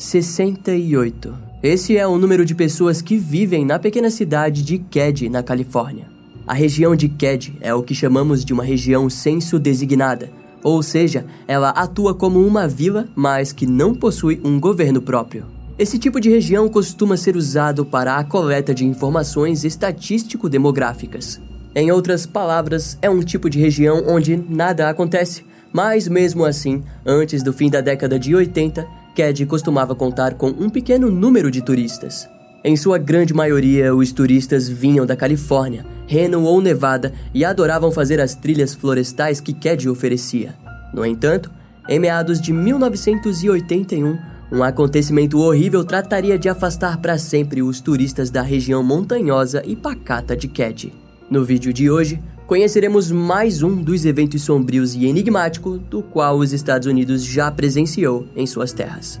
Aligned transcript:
68. 0.00 1.34
Esse 1.62 1.94
é 1.94 2.06
o 2.06 2.16
número 2.16 2.42
de 2.42 2.54
pessoas 2.54 3.02
que 3.02 3.18
vivem 3.18 3.66
na 3.66 3.78
pequena 3.78 4.08
cidade 4.08 4.62
de 4.62 4.78
Kedge, 4.78 5.28
na 5.28 5.42
Califórnia. 5.42 6.06
A 6.46 6.54
região 6.54 6.96
de 6.96 7.06
Kedge 7.06 7.52
é 7.60 7.74
o 7.74 7.82
que 7.82 7.94
chamamos 7.94 8.42
de 8.42 8.54
uma 8.54 8.64
região 8.64 9.10
censo 9.10 9.58
designada, 9.58 10.30
ou 10.64 10.82
seja, 10.82 11.26
ela 11.46 11.68
atua 11.68 12.14
como 12.14 12.40
uma 12.40 12.66
vila, 12.66 13.08
mas 13.14 13.52
que 13.52 13.66
não 13.66 13.94
possui 13.94 14.40
um 14.42 14.58
governo 14.58 15.02
próprio. 15.02 15.44
Esse 15.78 15.98
tipo 15.98 16.18
de 16.18 16.30
região 16.30 16.66
costuma 16.70 17.18
ser 17.18 17.36
usado 17.36 17.84
para 17.84 18.16
a 18.16 18.24
coleta 18.24 18.74
de 18.74 18.86
informações 18.86 19.64
estatístico-demográficas. 19.64 21.38
Em 21.74 21.92
outras 21.92 22.24
palavras, 22.24 22.96
é 23.02 23.10
um 23.10 23.20
tipo 23.20 23.50
de 23.50 23.58
região 23.58 24.02
onde 24.08 24.42
nada 24.48 24.88
acontece, 24.88 25.44
mas 25.70 26.08
mesmo 26.08 26.46
assim, 26.46 26.82
antes 27.04 27.42
do 27.42 27.52
fim 27.52 27.68
da 27.68 27.82
década 27.82 28.18
de 28.18 28.34
80, 28.34 28.99
Kedge 29.14 29.46
costumava 29.46 29.94
contar 29.94 30.34
com 30.34 30.48
um 30.48 30.68
pequeno 30.68 31.10
número 31.10 31.50
de 31.50 31.62
turistas. 31.62 32.28
Em 32.62 32.76
sua 32.76 32.98
grande 32.98 33.32
maioria, 33.32 33.94
os 33.94 34.12
turistas 34.12 34.68
vinham 34.68 35.06
da 35.06 35.16
Califórnia, 35.16 35.84
Reno 36.06 36.42
ou 36.42 36.60
Nevada 36.60 37.12
e 37.32 37.44
adoravam 37.44 37.90
fazer 37.90 38.20
as 38.20 38.34
trilhas 38.34 38.74
florestais 38.74 39.40
que 39.40 39.52
Kedge 39.52 39.88
oferecia. 39.88 40.54
No 40.92 41.04
entanto, 41.04 41.50
em 41.88 41.98
meados 41.98 42.40
de 42.40 42.52
1981, 42.52 44.18
um 44.52 44.62
acontecimento 44.62 45.38
horrível 45.38 45.84
trataria 45.84 46.38
de 46.38 46.48
afastar 46.48 46.98
para 46.98 47.16
sempre 47.16 47.62
os 47.62 47.80
turistas 47.80 48.30
da 48.30 48.42
região 48.42 48.82
montanhosa 48.82 49.62
e 49.64 49.74
pacata 49.74 50.36
de 50.36 50.48
Kedge. 50.48 50.92
No 51.30 51.44
vídeo 51.44 51.72
de 51.72 51.90
hoje, 51.90 52.20
conheceremos 52.50 53.12
mais 53.12 53.62
um 53.62 53.76
dos 53.80 54.04
eventos 54.04 54.42
sombrios 54.42 54.96
e 54.96 55.06
enigmáticos 55.06 55.78
do 55.88 56.02
qual 56.02 56.36
os 56.36 56.52
Estados 56.52 56.88
Unidos 56.88 57.24
já 57.24 57.48
presenciou 57.48 58.26
em 58.34 58.44
suas 58.44 58.72
terras. 58.72 59.20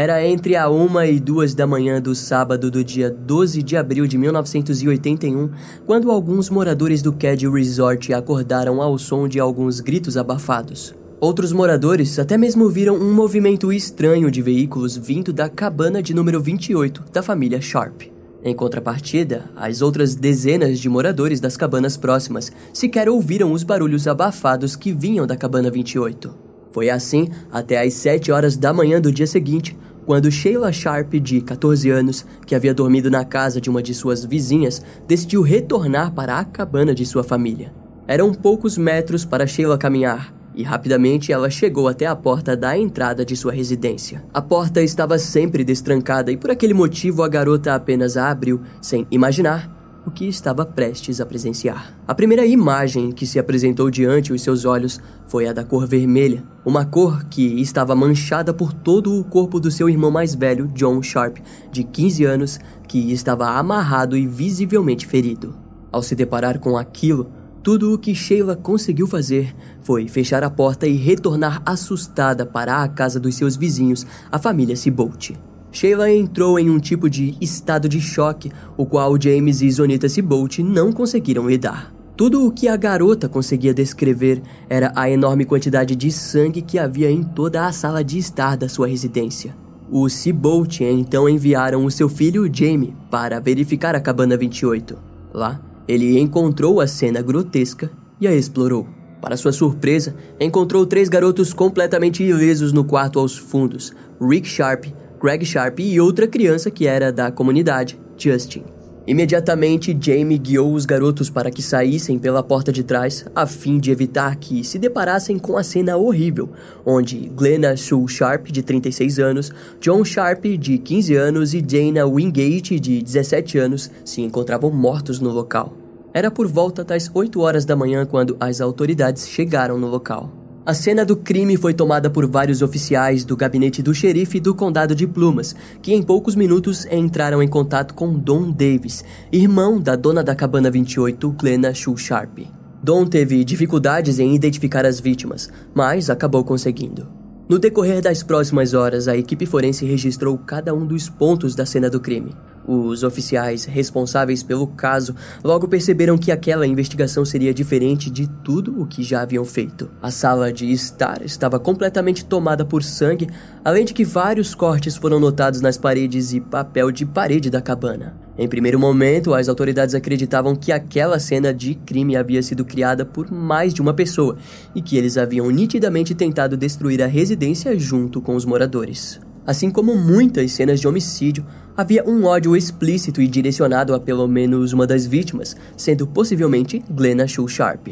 Era 0.00 0.26
entre 0.26 0.56
a 0.56 0.66
uma 0.66 1.06
e 1.06 1.20
duas 1.20 1.54
da 1.54 1.66
manhã 1.66 2.00
do 2.00 2.14
sábado 2.14 2.70
do 2.70 2.82
dia 2.82 3.10
12 3.10 3.62
de 3.62 3.76
abril 3.76 4.06
de 4.06 4.16
1981, 4.16 5.50
quando 5.84 6.10
alguns 6.10 6.48
moradores 6.48 7.02
do 7.02 7.12
Caddy 7.12 7.46
Resort 7.46 8.10
acordaram 8.14 8.80
ao 8.80 8.96
som 8.96 9.28
de 9.28 9.38
alguns 9.38 9.78
gritos 9.78 10.16
abafados. 10.16 10.94
Outros 11.20 11.52
moradores 11.52 12.18
até 12.18 12.38
mesmo 12.38 12.70
viram 12.70 12.96
um 12.96 13.12
movimento 13.12 13.70
estranho 13.70 14.30
de 14.30 14.40
veículos 14.40 14.96
vindo 14.96 15.34
da 15.34 15.50
cabana 15.50 16.02
de 16.02 16.14
número 16.14 16.40
28 16.40 17.04
da 17.12 17.22
família 17.22 17.60
Sharp. 17.60 18.04
Em 18.42 18.56
contrapartida, 18.56 19.50
as 19.54 19.82
outras 19.82 20.14
dezenas 20.14 20.80
de 20.80 20.88
moradores 20.88 21.40
das 21.40 21.58
cabanas 21.58 21.98
próximas 21.98 22.50
sequer 22.72 23.06
ouviram 23.06 23.52
os 23.52 23.62
barulhos 23.62 24.08
abafados 24.08 24.74
que 24.76 24.94
vinham 24.94 25.26
da 25.26 25.36
cabana 25.36 25.70
28. 25.70 26.48
Foi 26.72 26.88
assim 26.88 27.28
até 27.50 27.82
às 27.82 27.94
7 27.94 28.30
horas 28.30 28.56
da 28.56 28.72
manhã 28.72 29.00
do 29.00 29.12
dia 29.12 29.26
seguinte, 29.26 29.76
quando 30.06 30.30
Sheila 30.30 30.72
Sharp, 30.72 31.14
de 31.14 31.40
14 31.40 31.90
anos, 31.90 32.26
que 32.46 32.54
havia 32.54 32.74
dormido 32.74 33.10
na 33.10 33.24
casa 33.24 33.60
de 33.60 33.70
uma 33.70 33.82
de 33.82 33.94
suas 33.94 34.24
vizinhas, 34.24 34.82
decidiu 35.06 35.42
retornar 35.42 36.12
para 36.12 36.38
a 36.38 36.44
cabana 36.44 36.94
de 36.94 37.06
sua 37.06 37.22
família. 37.22 37.72
Eram 38.06 38.34
poucos 38.34 38.76
metros 38.76 39.24
para 39.24 39.46
Sheila 39.46 39.78
caminhar, 39.78 40.34
e 40.54 40.62
rapidamente 40.62 41.32
ela 41.32 41.48
chegou 41.48 41.88
até 41.88 42.06
a 42.06 42.16
porta 42.16 42.56
da 42.56 42.76
entrada 42.76 43.24
de 43.24 43.36
sua 43.36 43.52
residência. 43.52 44.24
A 44.34 44.42
porta 44.42 44.82
estava 44.82 45.18
sempre 45.18 45.62
destrancada 45.62 46.32
e 46.32 46.36
por 46.36 46.50
aquele 46.50 46.74
motivo 46.74 47.22
a 47.22 47.28
garota 47.28 47.74
apenas 47.74 48.16
a 48.16 48.30
abriu, 48.30 48.60
sem 48.82 49.06
imaginar 49.10 49.79
o 50.06 50.10
que 50.10 50.26
estava 50.26 50.64
prestes 50.64 51.20
a 51.20 51.26
presenciar. 51.26 51.98
A 52.06 52.14
primeira 52.14 52.46
imagem 52.46 53.12
que 53.12 53.26
se 53.26 53.38
apresentou 53.38 53.90
diante 53.90 54.32
os 54.32 54.42
seus 54.42 54.64
olhos 54.64 55.00
foi 55.26 55.46
a 55.46 55.52
da 55.52 55.64
cor 55.64 55.86
vermelha, 55.86 56.42
uma 56.64 56.84
cor 56.84 57.24
que 57.24 57.60
estava 57.60 57.94
manchada 57.94 58.52
por 58.52 58.72
todo 58.72 59.18
o 59.18 59.24
corpo 59.24 59.60
do 59.60 59.70
seu 59.70 59.88
irmão 59.88 60.10
mais 60.10 60.34
velho, 60.34 60.68
John 60.68 61.02
Sharp, 61.02 61.38
de 61.70 61.84
15 61.84 62.24
anos, 62.24 62.58
que 62.88 63.12
estava 63.12 63.50
amarrado 63.50 64.16
e 64.16 64.26
visivelmente 64.26 65.06
ferido. 65.06 65.54
Ao 65.92 66.02
se 66.02 66.14
deparar 66.14 66.58
com 66.58 66.76
aquilo, 66.76 67.30
tudo 67.62 67.92
o 67.92 67.98
que 67.98 68.14
Sheila 68.14 68.56
conseguiu 68.56 69.06
fazer 69.06 69.54
foi 69.82 70.08
fechar 70.08 70.42
a 70.42 70.50
porta 70.50 70.86
e 70.86 70.94
retornar 70.94 71.62
assustada 71.66 72.46
para 72.46 72.82
a 72.82 72.88
casa 72.88 73.20
dos 73.20 73.34
seus 73.34 73.56
vizinhos, 73.56 74.06
a 74.32 74.38
família 74.38 74.76
Sibolt. 74.76 75.32
Sheila 75.72 76.10
entrou 76.10 76.58
em 76.58 76.68
um 76.68 76.78
tipo 76.78 77.08
de 77.08 77.36
estado 77.40 77.88
de 77.88 78.00
choque, 78.00 78.50
o 78.76 78.84
qual 78.84 79.20
James 79.20 79.62
e 79.62 79.70
Zonita 79.70 80.08
Sibolt 80.08 80.58
não 80.58 80.92
conseguiram 80.92 81.48
lidar. 81.48 81.92
Tudo 82.16 82.46
o 82.46 82.52
que 82.52 82.68
a 82.68 82.76
garota 82.76 83.28
conseguia 83.28 83.72
descrever 83.72 84.42
era 84.68 84.92
a 84.94 85.08
enorme 85.08 85.44
quantidade 85.44 85.96
de 85.96 86.10
sangue 86.10 86.60
que 86.60 86.78
havia 86.78 87.10
em 87.10 87.22
toda 87.22 87.66
a 87.66 87.72
sala 87.72 88.04
de 88.04 88.18
estar 88.18 88.56
da 88.56 88.68
sua 88.68 88.86
residência. 88.86 89.56
Os 89.90 90.12
Sibolt 90.12 90.82
então 90.82 91.28
enviaram 91.28 91.84
o 91.84 91.90
seu 91.90 92.08
filho 92.08 92.48
Jamie 92.52 92.94
para 93.10 93.40
verificar 93.40 93.94
a 93.94 94.00
cabana 94.00 94.36
28. 94.36 94.98
Lá, 95.32 95.60
ele 95.88 96.20
encontrou 96.20 96.80
a 96.80 96.86
cena 96.86 97.22
grotesca 97.22 97.90
e 98.20 98.28
a 98.28 98.34
explorou. 98.34 98.86
Para 99.20 99.36
sua 99.36 99.52
surpresa, 99.52 100.14
encontrou 100.38 100.86
três 100.86 101.08
garotos 101.08 101.52
completamente 101.52 102.22
ilesos 102.22 102.72
no 102.72 102.84
quarto 102.84 103.18
aos 103.18 103.36
fundos: 103.36 103.92
Rick 104.20 104.48
Sharp, 104.48 104.86
Greg 105.20 105.44
Sharp 105.44 105.80
e 105.80 106.00
outra 106.00 106.26
criança 106.26 106.70
que 106.70 106.86
era 106.86 107.12
da 107.12 107.30
comunidade, 107.30 108.00
Justin. 108.16 108.64
Imediatamente, 109.06 109.96
Jamie 110.00 110.38
guiou 110.38 110.72
os 110.72 110.86
garotos 110.86 111.28
para 111.28 111.50
que 111.50 111.60
saíssem 111.60 112.18
pela 112.18 112.42
porta 112.42 112.72
de 112.72 112.82
trás, 112.82 113.26
a 113.34 113.46
fim 113.46 113.78
de 113.78 113.90
evitar 113.90 114.36
que 114.36 114.64
se 114.64 114.78
deparassem 114.78 115.38
com 115.38 115.58
a 115.58 115.62
cena 115.62 115.96
horrível, 115.96 116.48
onde 116.86 117.30
Glenna 117.34 117.76
Sue 117.76 118.06
Sharp, 118.08 118.46
de 118.46 118.62
36 118.62 119.18
anos, 119.18 119.52
John 119.80 120.04
Sharp, 120.04 120.44
de 120.44 120.78
15 120.78 121.14
anos 121.16 121.54
e 121.54 121.60
Dana 121.60 122.06
Wingate, 122.06 122.78
de 122.78 123.02
17 123.02 123.58
anos, 123.58 123.90
se 124.04 124.22
encontravam 124.22 124.70
mortos 124.70 125.18
no 125.18 125.30
local. 125.30 125.76
Era 126.14 126.30
por 126.30 126.46
volta 126.46 126.82
das 126.82 127.10
8 127.12 127.40
horas 127.40 127.64
da 127.64 127.76
manhã 127.76 128.06
quando 128.06 128.36
as 128.40 128.60
autoridades 128.60 129.28
chegaram 129.28 129.78
no 129.78 129.86
local. 129.86 130.39
A 130.70 130.72
cena 130.72 131.04
do 131.04 131.16
crime 131.16 131.56
foi 131.56 131.74
tomada 131.74 132.08
por 132.08 132.30
vários 132.30 132.62
oficiais 132.62 133.24
do 133.24 133.36
gabinete 133.36 133.82
do 133.82 133.92
xerife 133.92 134.38
do 134.38 134.54
condado 134.54 134.94
de 134.94 135.04
Plumas, 135.04 135.52
que 135.82 135.92
em 135.92 136.00
poucos 136.00 136.36
minutos 136.36 136.86
entraram 136.86 137.42
em 137.42 137.48
contato 137.48 137.92
com 137.92 138.16
Don 138.16 138.52
Davis, 138.52 139.04
irmão 139.32 139.80
da 139.80 139.96
dona 139.96 140.22
da 140.22 140.32
cabana 140.32 140.70
28, 140.70 141.28
Glenna 141.32 141.74
Shu 141.74 141.96
Sharp. 141.96 142.38
Don 142.80 143.04
teve 143.04 143.42
dificuldades 143.42 144.20
em 144.20 144.32
identificar 144.32 144.86
as 144.86 145.00
vítimas, 145.00 145.50
mas 145.74 146.08
acabou 146.08 146.44
conseguindo. 146.44 147.08
No 147.48 147.58
decorrer 147.58 148.00
das 148.00 148.22
próximas 148.22 148.72
horas, 148.72 149.08
a 149.08 149.16
equipe 149.16 149.46
forense 149.46 149.84
registrou 149.84 150.38
cada 150.38 150.72
um 150.72 150.86
dos 150.86 151.08
pontos 151.08 151.56
da 151.56 151.66
cena 151.66 151.90
do 151.90 151.98
crime. 151.98 152.32
Os 152.66 153.02
oficiais 153.02 153.64
responsáveis 153.64 154.42
pelo 154.42 154.66
caso 154.66 155.14
logo 155.42 155.66
perceberam 155.66 156.18
que 156.18 156.30
aquela 156.30 156.66
investigação 156.66 157.24
seria 157.24 157.54
diferente 157.54 158.10
de 158.10 158.28
tudo 158.44 158.80
o 158.80 158.86
que 158.86 159.02
já 159.02 159.22
haviam 159.22 159.44
feito. 159.44 159.90
A 160.02 160.10
sala 160.10 160.52
de 160.52 160.70
estar 160.70 161.22
estava 161.24 161.58
completamente 161.58 162.24
tomada 162.24 162.64
por 162.64 162.82
sangue, 162.82 163.28
além 163.64 163.84
de 163.84 163.94
que 163.94 164.04
vários 164.04 164.54
cortes 164.54 164.96
foram 164.96 165.18
notados 165.18 165.60
nas 165.60 165.78
paredes 165.78 166.32
e 166.32 166.40
papel 166.40 166.90
de 166.90 167.06
parede 167.06 167.50
da 167.50 167.60
cabana. 167.60 168.14
Em 168.38 168.48
primeiro 168.48 168.78
momento, 168.78 169.34
as 169.34 169.48
autoridades 169.48 169.94
acreditavam 169.94 170.56
que 170.56 170.72
aquela 170.72 171.18
cena 171.18 171.52
de 171.52 171.74
crime 171.74 172.16
havia 172.16 172.42
sido 172.42 172.64
criada 172.64 173.04
por 173.04 173.30
mais 173.30 173.74
de 173.74 173.82
uma 173.82 173.92
pessoa 173.92 174.36
e 174.74 174.80
que 174.80 174.96
eles 174.96 175.18
haviam 175.18 175.50
nitidamente 175.50 176.14
tentado 176.14 176.56
destruir 176.56 177.02
a 177.02 177.06
residência 177.06 177.78
junto 177.78 178.20
com 178.20 178.34
os 178.34 178.44
moradores. 178.44 179.20
Assim 179.46 179.70
como 179.70 179.96
muitas 179.96 180.52
cenas 180.52 180.80
de 180.80 180.86
homicídio, 180.86 181.44
havia 181.80 182.04
um 182.06 182.24
ódio 182.26 182.54
explícito 182.54 183.22
e 183.22 183.26
direcionado 183.26 183.94
a 183.94 183.98
pelo 183.98 184.28
menos 184.28 184.74
uma 184.74 184.86
das 184.86 185.06
vítimas, 185.06 185.56
sendo 185.76 186.06
possivelmente 186.06 186.84
Glenna 186.90 187.26
Shu 187.26 187.48
Sharp. 187.48 187.88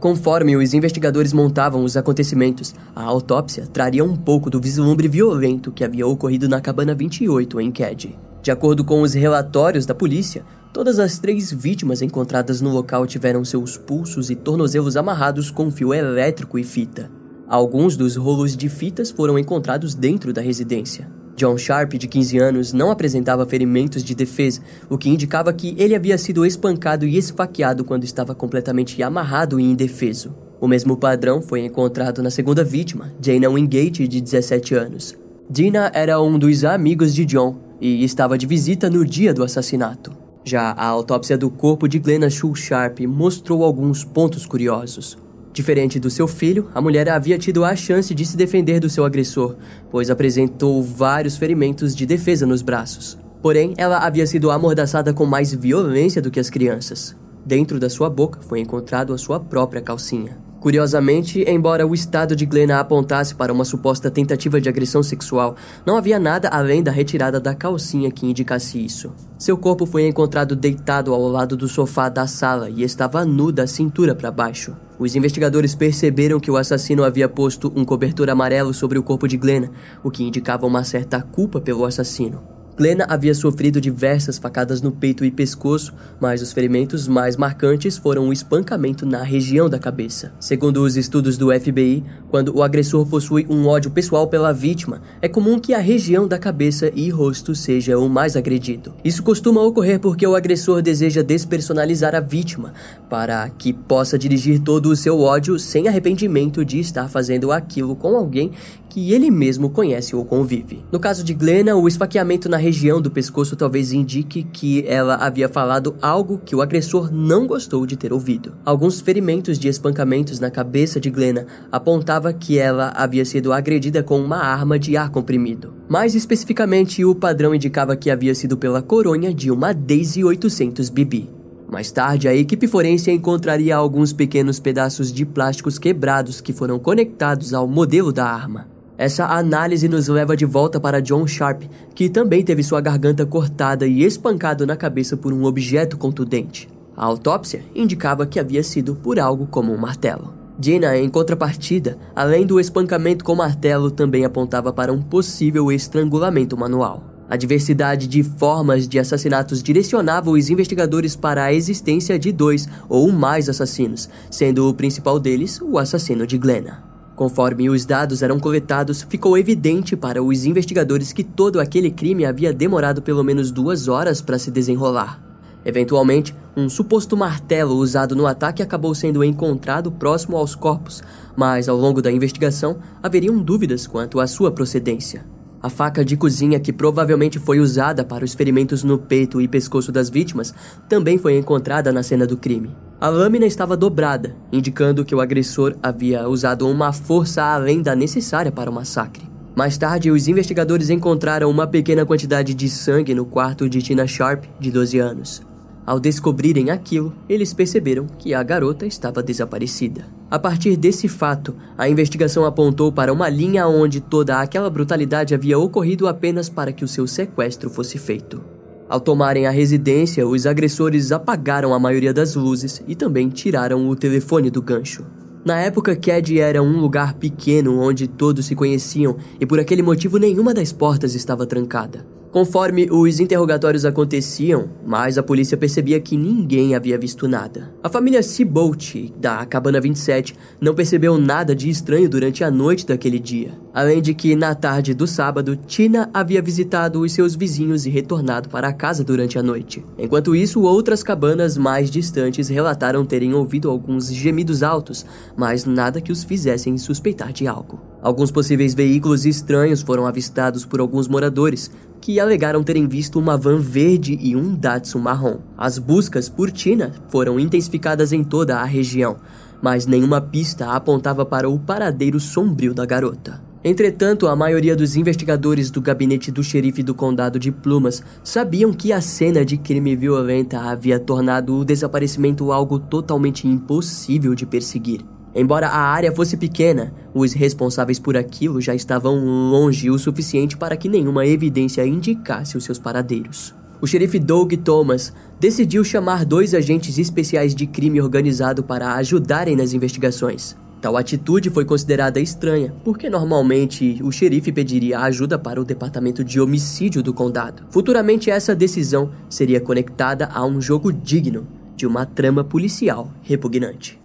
Conforme 0.00 0.56
os 0.56 0.74
investigadores 0.74 1.32
montavam 1.32 1.84
os 1.84 1.96
acontecimentos, 1.96 2.74
a 2.94 3.02
autópsia 3.02 3.64
traria 3.66 4.04
um 4.04 4.16
pouco 4.16 4.50
do 4.50 4.60
vislumbre 4.60 5.06
violento 5.06 5.70
que 5.70 5.84
havia 5.84 6.06
ocorrido 6.06 6.48
na 6.48 6.60
cabana 6.60 6.94
28 6.94 7.60
em 7.60 7.70
Kedge. 7.70 8.18
De 8.42 8.50
acordo 8.50 8.84
com 8.84 9.02
os 9.02 9.14
relatórios 9.14 9.86
da 9.86 9.94
polícia, 9.94 10.44
Todas 10.70 10.98
as 10.98 11.18
três 11.18 11.50
vítimas 11.50 12.02
encontradas 12.02 12.60
no 12.60 12.70
local 12.70 13.06
tiveram 13.06 13.44
seus 13.44 13.78
pulsos 13.78 14.28
e 14.30 14.36
tornozelos 14.36 14.96
amarrados 14.96 15.50
com 15.50 15.70
fio 15.70 15.94
elétrico 15.94 16.58
e 16.58 16.62
fita. 16.62 17.10
Alguns 17.48 17.96
dos 17.96 18.16
rolos 18.16 18.54
de 18.54 18.68
fitas 18.68 19.10
foram 19.10 19.38
encontrados 19.38 19.94
dentro 19.94 20.32
da 20.32 20.42
residência. 20.42 21.08
John 21.38 21.56
Sharp, 21.56 21.92
de 21.92 22.08
15 22.08 22.36
anos, 22.38 22.72
não 22.72 22.90
apresentava 22.90 23.46
ferimentos 23.46 24.02
de 24.02 24.12
defesa, 24.12 24.60
o 24.90 24.98
que 24.98 25.08
indicava 25.08 25.52
que 25.52 25.72
ele 25.78 25.94
havia 25.94 26.18
sido 26.18 26.44
espancado 26.44 27.06
e 27.06 27.16
esfaqueado 27.16 27.84
quando 27.84 28.02
estava 28.02 28.34
completamente 28.34 29.00
amarrado 29.04 29.60
e 29.60 29.62
indefeso. 29.62 30.34
O 30.60 30.66
mesmo 30.66 30.96
padrão 30.96 31.40
foi 31.40 31.64
encontrado 31.64 32.24
na 32.24 32.30
segunda 32.30 32.64
vítima, 32.64 33.12
Jana 33.22 33.48
Wingate, 33.48 34.08
de 34.08 34.20
17 34.20 34.74
anos. 34.74 35.16
Dina 35.48 35.92
era 35.94 36.20
um 36.20 36.36
dos 36.36 36.64
amigos 36.64 37.14
de 37.14 37.24
John 37.24 37.56
e 37.80 38.02
estava 38.02 38.36
de 38.36 38.44
visita 38.44 38.90
no 38.90 39.06
dia 39.06 39.32
do 39.32 39.44
assassinato. 39.44 40.10
Já 40.42 40.72
a 40.72 40.86
autópsia 40.86 41.38
do 41.38 41.50
corpo 41.50 41.86
de 41.86 42.00
Glenna 42.00 42.28
Shul 42.28 42.56
Sharp 42.56 42.98
mostrou 43.06 43.62
alguns 43.62 44.02
pontos 44.02 44.44
curiosos. 44.44 45.16
Diferente 45.58 45.98
do 45.98 46.08
seu 46.08 46.28
filho, 46.28 46.70
a 46.72 46.80
mulher 46.80 47.08
havia 47.08 47.36
tido 47.36 47.64
a 47.64 47.74
chance 47.74 48.14
de 48.14 48.24
se 48.24 48.36
defender 48.36 48.78
do 48.78 48.88
seu 48.88 49.04
agressor, 49.04 49.56
pois 49.90 50.08
apresentou 50.08 50.80
vários 50.80 51.36
ferimentos 51.36 51.96
de 51.96 52.06
defesa 52.06 52.46
nos 52.46 52.62
braços. 52.62 53.18
Porém, 53.42 53.74
ela 53.76 53.98
havia 53.98 54.24
sido 54.24 54.52
amordaçada 54.52 55.12
com 55.12 55.26
mais 55.26 55.52
violência 55.52 56.22
do 56.22 56.30
que 56.30 56.38
as 56.38 56.48
crianças. 56.48 57.16
Dentro 57.44 57.80
da 57.80 57.90
sua 57.90 58.08
boca 58.08 58.40
foi 58.40 58.60
encontrado 58.60 59.12
a 59.12 59.18
sua 59.18 59.40
própria 59.40 59.82
calcinha. 59.82 60.38
Curiosamente, 60.60 61.44
embora 61.46 61.86
o 61.86 61.94
estado 61.94 62.34
de 62.34 62.44
Glenna 62.44 62.80
apontasse 62.80 63.34
para 63.34 63.52
uma 63.52 63.64
suposta 63.64 64.10
tentativa 64.10 64.60
de 64.60 64.68
agressão 64.68 65.02
sexual, 65.04 65.54
não 65.86 65.96
havia 65.96 66.18
nada 66.18 66.48
além 66.48 66.82
da 66.82 66.90
retirada 66.90 67.38
da 67.38 67.54
calcinha 67.54 68.10
que 68.10 68.26
indicasse 68.26 68.84
isso. 68.84 69.12
Seu 69.38 69.56
corpo 69.56 69.86
foi 69.86 70.08
encontrado 70.08 70.56
deitado 70.56 71.14
ao 71.14 71.28
lado 71.28 71.56
do 71.56 71.68
sofá 71.68 72.08
da 72.08 72.26
sala 72.26 72.68
e 72.68 72.82
estava 72.82 73.24
nu 73.24 73.52
da 73.52 73.68
cintura 73.68 74.16
para 74.16 74.32
baixo. 74.32 74.76
Os 74.98 75.14
investigadores 75.14 75.76
perceberam 75.76 76.40
que 76.40 76.50
o 76.50 76.56
assassino 76.56 77.04
havia 77.04 77.28
posto 77.28 77.72
um 77.76 77.84
cobertor 77.84 78.28
amarelo 78.28 78.74
sobre 78.74 78.98
o 78.98 79.02
corpo 79.02 79.28
de 79.28 79.36
Glenna, 79.36 79.70
o 80.02 80.10
que 80.10 80.24
indicava 80.24 80.66
uma 80.66 80.82
certa 80.82 81.22
culpa 81.22 81.60
pelo 81.60 81.84
assassino. 81.84 82.57
Glenna 82.78 83.06
havia 83.08 83.34
sofrido 83.34 83.80
diversas 83.80 84.38
facadas 84.38 84.80
no 84.80 84.92
peito 84.92 85.24
e 85.24 85.32
pescoço, 85.32 85.92
mas 86.20 86.40
os 86.40 86.52
ferimentos 86.52 87.08
mais 87.08 87.36
marcantes 87.36 87.98
foram 87.98 88.28
o 88.28 88.32
espancamento 88.32 89.04
na 89.04 89.24
região 89.24 89.68
da 89.68 89.80
cabeça. 89.80 90.32
Segundo 90.38 90.84
os 90.84 90.96
estudos 90.96 91.36
do 91.36 91.48
FBI, 91.52 92.04
quando 92.30 92.56
o 92.56 92.62
agressor 92.62 93.04
possui 93.04 93.44
um 93.50 93.66
ódio 93.66 93.90
pessoal 93.90 94.28
pela 94.28 94.52
vítima, 94.52 95.02
é 95.20 95.28
comum 95.28 95.58
que 95.58 95.74
a 95.74 95.80
região 95.80 96.28
da 96.28 96.38
cabeça 96.38 96.92
e 96.94 97.10
rosto 97.10 97.52
seja 97.52 97.98
o 97.98 98.08
mais 98.08 98.36
agredido. 98.36 98.94
Isso 99.04 99.24
costuma 99.24 99.60
ocorrer 99.60 99.98
porque 99.98 100.24
o 100.24 100.36
agressor 100.36 100.80
deseja 100.80 101.20
despersonalizar 101.20 102.14
a 102.14 102.20
vítima, 102.20 102.74
para 103.10 103.48
que 103.50 103.72
possa 103.72 104.16
dirigir 104.16 104.60
todo 104.60 104.86
o 104.86 104.94
seu 104.94 105.18
ódio 105.20 105.58
sem 105.58 105.88
arrependimento 105.88 106.64
de 106.64 106.78
estar 106.78 107.08
fazendo 107.08 107.50
aquilo 107.50 107.96
com 107.96 108.16
alguém 108.16 108.52
que 108.88 109.12
ele 109.12 109.30
mesmo 109.30 109.70
conhece 109.70 110.16
ou 110.16 110.24
convive. 110.24 110.84
No 110.90 110.98
caso 110.98 111.22
de 111.22 111.34
Glenna, 111.34 111.76
o 111.76 111.86
esfaqueamento 111.86 112.48
na 112.48 112.56
região 112.56 113.00
do 113.00 113.10
pescoço 113.10 113.56
talvez 113.56 113.92
indique 113.92 114.42
que 114.44 114.84
ela 114.86 115.16
havia 115.16 115.48
falado 115.48 115.96
algo 116.00 116.40
que 116.44 116.56
o 116.56 116.62
agressor 116.62 117.12
não 117.12 117.46
gostou 117.46 117.86
de 117.86 117.96
ter 117.96 118.12
ouvido. 118.12 118.54
Alguns 118.64 119.00
ferimentos 119.00 119.58
de 119.58 119.68
espancamentos 119.68 120.40
na 120.40 120.50
cabeça 120.50 120.98
de 120.98 121.10
Glenna 121.10 121.46
apontava 121.70 122.32
que 122.32 122.58
ela 122.58 122.92
havia 122.94 123.24
sido 123.24 123.52
agredida 123.52 124.02
com 124.02 124.20
uma 124.20 124.38
arma 124.38 124.78
de 124.78 124.96
ar 124.96 125.10
comprimido. 125.10 125.72
Mais 125.88 126.14
especificamente, 126.14 127.04
o 127.04 127.14
padrão 127.14 127.54
indicava 127.54 127.96
que 127.96 128.10
havia 128.10 128.34
sido 128.34 128.56
pela 128.56 128.82
coronha 128.82 129.32
de 129.32 129.50
uma 129.50 129.72
Daisy 129.72 130.24
800 130.24 130.88
BB. 130.90 131.38
Mais 131.70 131.90
tarde, 131.90 132.26
a 132.26 132.34
equipe 132.34 132.66
forense 132.66 133.10
encontraria 133.10 133.76
alguns 133.76 134.10
pequenos 134.10 134.58
pedaços 134.58 135.12
de 135.12 135.26
plásticos 135.26 135.78
quebrados 135.78 136.40
que 136.40 136.52
foram 136.52 136.78
conectados 136.78 137.52
ao 137.52 137.68
modelo 137.68 138.10
da 138.10 138.24
arma. 138.24 138.77
Essa 138.98 139.26
análise 139.26 139.88
nos 139.88 140.08
leva 140.08 140.36
de 140.36 140.44
volta 140.44 140.80
para 140.80 141.00
John 141.00 141.24
Sharp, 141.24 141.62
que 141.94 142.08
também 142.08 142.42
teve 142.42 142.64
sua 142.64 142.80
garganta 142.80 143.24
cortada 143.24 143.86
e 143.86 144.02
espancado 144.02 144.66
na 144.66 144.74
cabeça 144.76 145.16
por 145.16 145.32
um 145.32 145.44
objeto 145.44 145.96
contundente. 145.96 146.68
A 146.96 147.04
autópsia 147.04 147.62
indicava 147.76 148.26
que 148.26 148.40
havia 148.40 148.60
sido 148.64 148.96
por 148.96 149.20
algo 149.20 149.46
como 149.46 149.72
um 149.72 149.78
martelo. 149.78 150.34
Gina, 150.60 150.98
em 150.98 151.08
contrapartida, 151.08 151.96
além 152.16 152.44
do 152.44 152.58
espancamento 152.58 153.24
com 153.24 153.36
martelo, 153.36 153.88
também 153.88 154.24
apontava 154.24 154.72
para 154.72 154.92
um 154.92 155.00
possível 155.00 155.70
estrangulamento 155.70 156.56
manual. 156.56 157.04
A 157.30 157.36
diversidade 157.36 158.08
de 158.08 158.24
formas 158.24 158.88
de 158.88 158.98
assassinatos 158.98 159.62
direcionava 159.62 160.28
os 160.28 160.50
investigadores 160.50 161.14
para 161.14 161.44
a 161.44 161.52
existência 161.52 162.18
de 162.18 162.32
dois 162.32 162.68
ou 162.88 163.12
mais 163.12 163.48
assassinos, 163.48 164.08
sendo 164.28 164.68
o 164.68 164.74
principal 164.74 165.20
deles 165.20 165.60
o 165.62 165.78
assassino 165.78 166.26
de 166.26 166.36
Glenna. 166.36 166.97
Conforme 167.18 167.68
os 167.68 167.84
dados 167.84 168.22
eram 168.22 168.38
coletados, 168.38 169.02
ficou 169.02 169.36
evidente 169.36 169.96
para 169.96 170.22
os 170.22 170.44
investigadores 170.44 171.12
que 171.12 171.24
todo 171.24 171.58
aquele 171.58 171.90
crime 171.90 172.24
havia 172.24 172.52
demorado 172.52 173.02
pelo 173.02 173.24
menos 173.24 173.50
duas 173.50 173.88
horas 173.88 174.22
para 174.22 174.38
se 174.38 174.52
desenrolar. 174.52 175.20
Eventualmente, 175.64 176.32
um 176.56 176.68
suposto 176.68 177.16
martelo 177.16 177.74
usado 177.74 178.14
no 178.14 178.24
ataque 178.24 178.62
acabou 178.62 178.94
sendo 178.94 179.24
encontrado 179.24 179.90
próximo 179.90 180.36
aos 180.36 180.54
corpos, 180.54 181.02
mas 181.36 181.68
ao 181.68 181.76
longo 181.76 182.00
da 182.00 182.12
investigação 182.12 182.78
haveriam 183.02 183.36
dúvidas 183.36 183.84
quanto 183.84 184.20
à 184.20 184.26
sua 184.28 184.52
procedência. 184.52 185.26
A 185.60 185.68
faca 185.68 186.04
de 186.04 186.16
cozinha 186.16 186.60
que 186.60 186.72
provavelmente 186.72 187.38
foi 187.38 187.58
usada 187.58 188.04
para 188.04 188.24
os 188.24 188.32
ferimentos 188.32 188.84
no 188.84 188.96
peito 188.96 189.40
e 189.40 189.48
pescoço 189.48 189.90
das 189.90 190.08
vítimas 190.08 190.54
também 190.88 191.18
foi 191.18 191.36
encontrada 191.36 191.90
na 191.92 192.02
cena 192.02 192.26
do 192.26 192.36
crime. 192.36 192.70
A 193.00 193.08
lâmina 193.08 193.46
estava 193.46 193.76
dobrada, 193.76 194.36
indicando 194.52 195.04
que 195.04 195.14
o 195.14 195.20
agressor 195.20 195.76
havia 195.82 196.28
usado 196.28 196.68
uma 196.68 196.92
força 196.92 197.42
além 197.42 197.82
da 197.82 197.96
necessária 197.96 198.52
para 198.52 198.70
o 198.70 198.72
massacre. 198.72 199.28
Mais 199.54 199.76
tarde, 199.76 200.10
os 200.10 200.28
investigadores 200.28 200.90
encontraram 200.90 201.50
uma 201.50 201.66
pequena 201.66 202.06
quantidade 202.06 202.54
de 202.54 202.68
sangue 202.68 203.12
no 203.12 203.26
quarto 203.26 203.68
de 203.68 203.82
Tina 203.82 204.06
Sharp, 204.06 204.44
de 204.60 204.70
12 204.70 204.98
anos. 205.00 205.42
Ao 205.84 205.98
descobrirem 205.98 206.70
aquilo, 206.70 207.12
eles 207.28 207.52
perceberam 207.52 208.06
que 208.18 208.32
a 208.34 208.42
garota 208.44 208.86
estava 208.86 209.22
desaparecida. 209.22 210.17
A 210.30 210.38
partir 210.38 210.76
desse 210.76 211.08
fato, 211.08 211.56
a 211.76 211.88
investigação 211.88 212.44
apontou 212.44 212.92
para 212.92 213.10
uma 213.12 213.30
linha 213.30 213.66
onde 213.66 213.98
toda 213.98 214.40
aquela 214.40 214.68
brutalidade 214.68 215.34
havia 215.34 215.58
ocorrido 215.58 216.06
apenas 216.06 216.50
para 216.50 216.70
que 216.70 216.84
o 216.84 216.88
seu 216.88 217.06
sequestro 217.06 217.70
fosse 217.70 217.96
feito. 217.96 218.42
Ao 218.90 219.00
tomarem 219.00 219.46
a 219.46 219.50
residência, 219.50 220.26
os 220.26 220.46
agressores 220.46 221.12
apagaram 221.12 221.72
a 221.72 221.78
maioria 221.78 222.12
das 222.12 222.34
luzes 222.34 222.82
e 222.86 222.94
também 222.94 223.30
tiraram 223.30 223.88
o 223.88 223.96
telefone 223.96 224.50
do 224.50 224.60
gancho. 224.60 225.04
Na 225.46 225.58
época, 225.60 225.96
Cad 225.96 226.38
era 226.38 226.62
um 226.62 226.78
lugar 226.78 227.14
pequeno 227.14 227.80
onde 227.80 228.06
todos 228.06 228.44
se 228.44 228.54
conheciam 228.54 229.16
e 229.40 229.46
por 229.46 229.58
aquele 229.58 229.82
motivo 229.82 230.18
nenhuma 230.18 230.52
das 230.52 230.72
portas 230.72 231.14
estava 231.14 231.46
trancada. 231.46 232.04
Conforme 232.30 232.88
os 232.90 233.20
interrogatórios 233.20 233.86
aconteciam, 233.86 234.68
mais 234.84 235.16
a 235.16 235.22
polícia 235.22 235.56
percebia 235.56 235.98
que 235.98 236.16
ninguém 236.16 236.74
havia 236.74 236.98
visto 236.98 237.26
nada. 237.26 237.72
A 237.82 237.88
família 237.88 238.22
Seabolt, 238.22 239.10
da 239.16 239.46
Cabana 239.46 239.80
27, 239.80 240.36
não 240.60 240.74
percebeu 240.74 241.16
nada 241.16 241.54
de 241.54 241.70
estranho 241.70 242.08
durante 242.08 242.44
a 242.44 242.50
noite 242.50 242.86
daquele 242.86 243.18
dia. 243.18 243.52
Além 243.78 244.02
de 244.02 244.12
que, 244.12 244.34
na 244.34 244.56
tarde 244.56 244.92
do 244.92 245.06
sábado, 245.06 245.54
Tina 245.54 246.10
havia 246.12 246.42
visitado 246.42 247.00
os 247.00 247.12
seus 247.12 247.36
vizinhos 247.36 247.86
e 247.86 247.90
retornado 247.90 248.48
para 248.48 248.72
casa 248.72 249.04
durante 249.04 249.38
a 249.38 249.42
noite. 249.42 249.84
Enquanto 249.96 250.34
isso, 250.34 250.62
outras 250.62 251.04
cabanas 251.04 251.56
mais 251.56 251.88
distantes 251.88 252.48
relataram 252.48 253.06
terem 253.06 253.32
ouvido 253.34 253.70
alguns 253.70 254.12
gemidos 254.12 254.64
altos, 254.64 255.06
mas 255.36 255.64
nada 255.64 256.00
que 256.00 256.10
os 256.10 256.24
fizessem 256.24 256.76
suspeitar 256.76 257.32
de 257.32 257.46
algo. 257.46 257.80
Alguns 258.02 258.32
possíveis 258.32 258.74
veículos 258.74 259.24
estranhos 259.24 259.80
foram 259.80 260.08
avistados 260.08 260.64
por 260.64 260.80
alguns 260.80 261.06
moradores, 261.06 261.70
que 262.00 262.18
alegaram 262.18 262.64
terem 262.64 262.88
visto 262.88 263.16
uma 263.16 263.36
van 263.36 263.60
verde 263.60 264.18
e 264.20 264.34
um 264.34 264.56
Datsun 264.56 264.98
marrom. 264.98 265.38
As 265.56 265.78
buscas 265.78 266.28
por 266.28 266.50
Tina 266.50 266.94
foram 267.10 267.38
intensificadas 267.38 268.12
em 268.12 268.24
toda 268.24 268.58
a 268.58 268.64
região, 268.64 269.18
mas 269.62 269.86
nenhuma 269.86 270.20
pista 270.20 270.72
apontava 270.72 271.24
para 271.24 271.48
o 271.48 271.60
paradeiro 271.60 272.18
sombrio 272.18 272.74
da 272.74 272.84
garota. 272.84 273.46
Entretanto, 273.64 274.28
a 274.28 274.36
maioria 274.36 274.76
dos 274.76 274.94
investigadores 274.94 275.68
do 275.68 275.80
gabinete 275.80 276.30
do 276.30 276.44
xerife 276.44 276.80
do 276.80 276.94
condado 276.94 277.40
de 277.40 277.50
Plumas 277.50 278.02
sabiam 278.22 278.72
que 278.72 278.92
a 278.92 279.00
cena 279.00 279.44
de 279.44 279.56
crime 279.56 279.96
violenta 279.96 280.60
havia 280.60 280.98
tornado 280.98 281.56
o 281.56 281.64
desaparecimento 281.64 282.52
algo 282.52 282.78
totalmente 282.78 283.48
impossível 283.48 284.32
de 284.32 284.46
perseguir. 284.46 285.04
Embora 285.34 285.68
a 285.68 285.78
área 285.78 286.12
fosse 286.12 286.36
pequena, 286.36 286.94
os 287.12 287.32
responsáveis 287.32 287.98
por 287.98 288.16
aquilo 288.16 288.60
já 288.60 288.74
estavam 288.74 289.18
longe 289.50 289.90
o 289.90 289.98
suficiente 289.98 290.56
para 290.56 290.76
que 290.76 290.88
nenhuma 290.88 291.26
evidência 291.26 291.84
indicasse 291.84 292.56
os 292.56 292.64
seus 292.64 292.78
paradeiros. 292.78 293.54
O 293.80 293.86
xerife 293.86 294.18
Doug 294.20 294.52
Thomas 294.54 295.12
decidiu 295.38 295.84
chamar 295.84 296.24
dois 296.24 296.54
agentes 296.54 296.96
especiais 296.96 297.54
de 297.54 297.66
crime 297.66 298.00
organizado 298.00 298.62
para 298.62 298.94
ajudarem 298.94 299.56
nas 299.56 299.72
investigações. 299.72 300.56
Tal 300.80 300.96
atitude 300.96 301.50
foi 301.50 301.64
considerada 301.64 302.20
estranha, 302.20 302.72
porque 302.84 303.10
normalmente 303.10 304.00
o 304.02 304.12
xerife 304.12 304.52
pediria 304.52 305.00
ajuda 305.00 305.38
para 305.38 305.60
o 305.60 305.64
departamento 305.64 306.22
de 306.22 306.40
homicídio 306.40 307.02
do 307.02 307.12
condado. 307.12 307.64
Futuramente, 307.70 308.30
essa 308.30 308.54
decisão 308.54 309.10
seria 309.28 309.60
conectada 309.60 310.26
a 310.32 310.44
um 310.44 310.60
jogo 310.60 310.92
digno 310.92 311.46
de 311.74 311.86
uma 311.86 312.06
trama 312.06 312.44
policial 312.44 313.10
repugnante. 313.22 313.98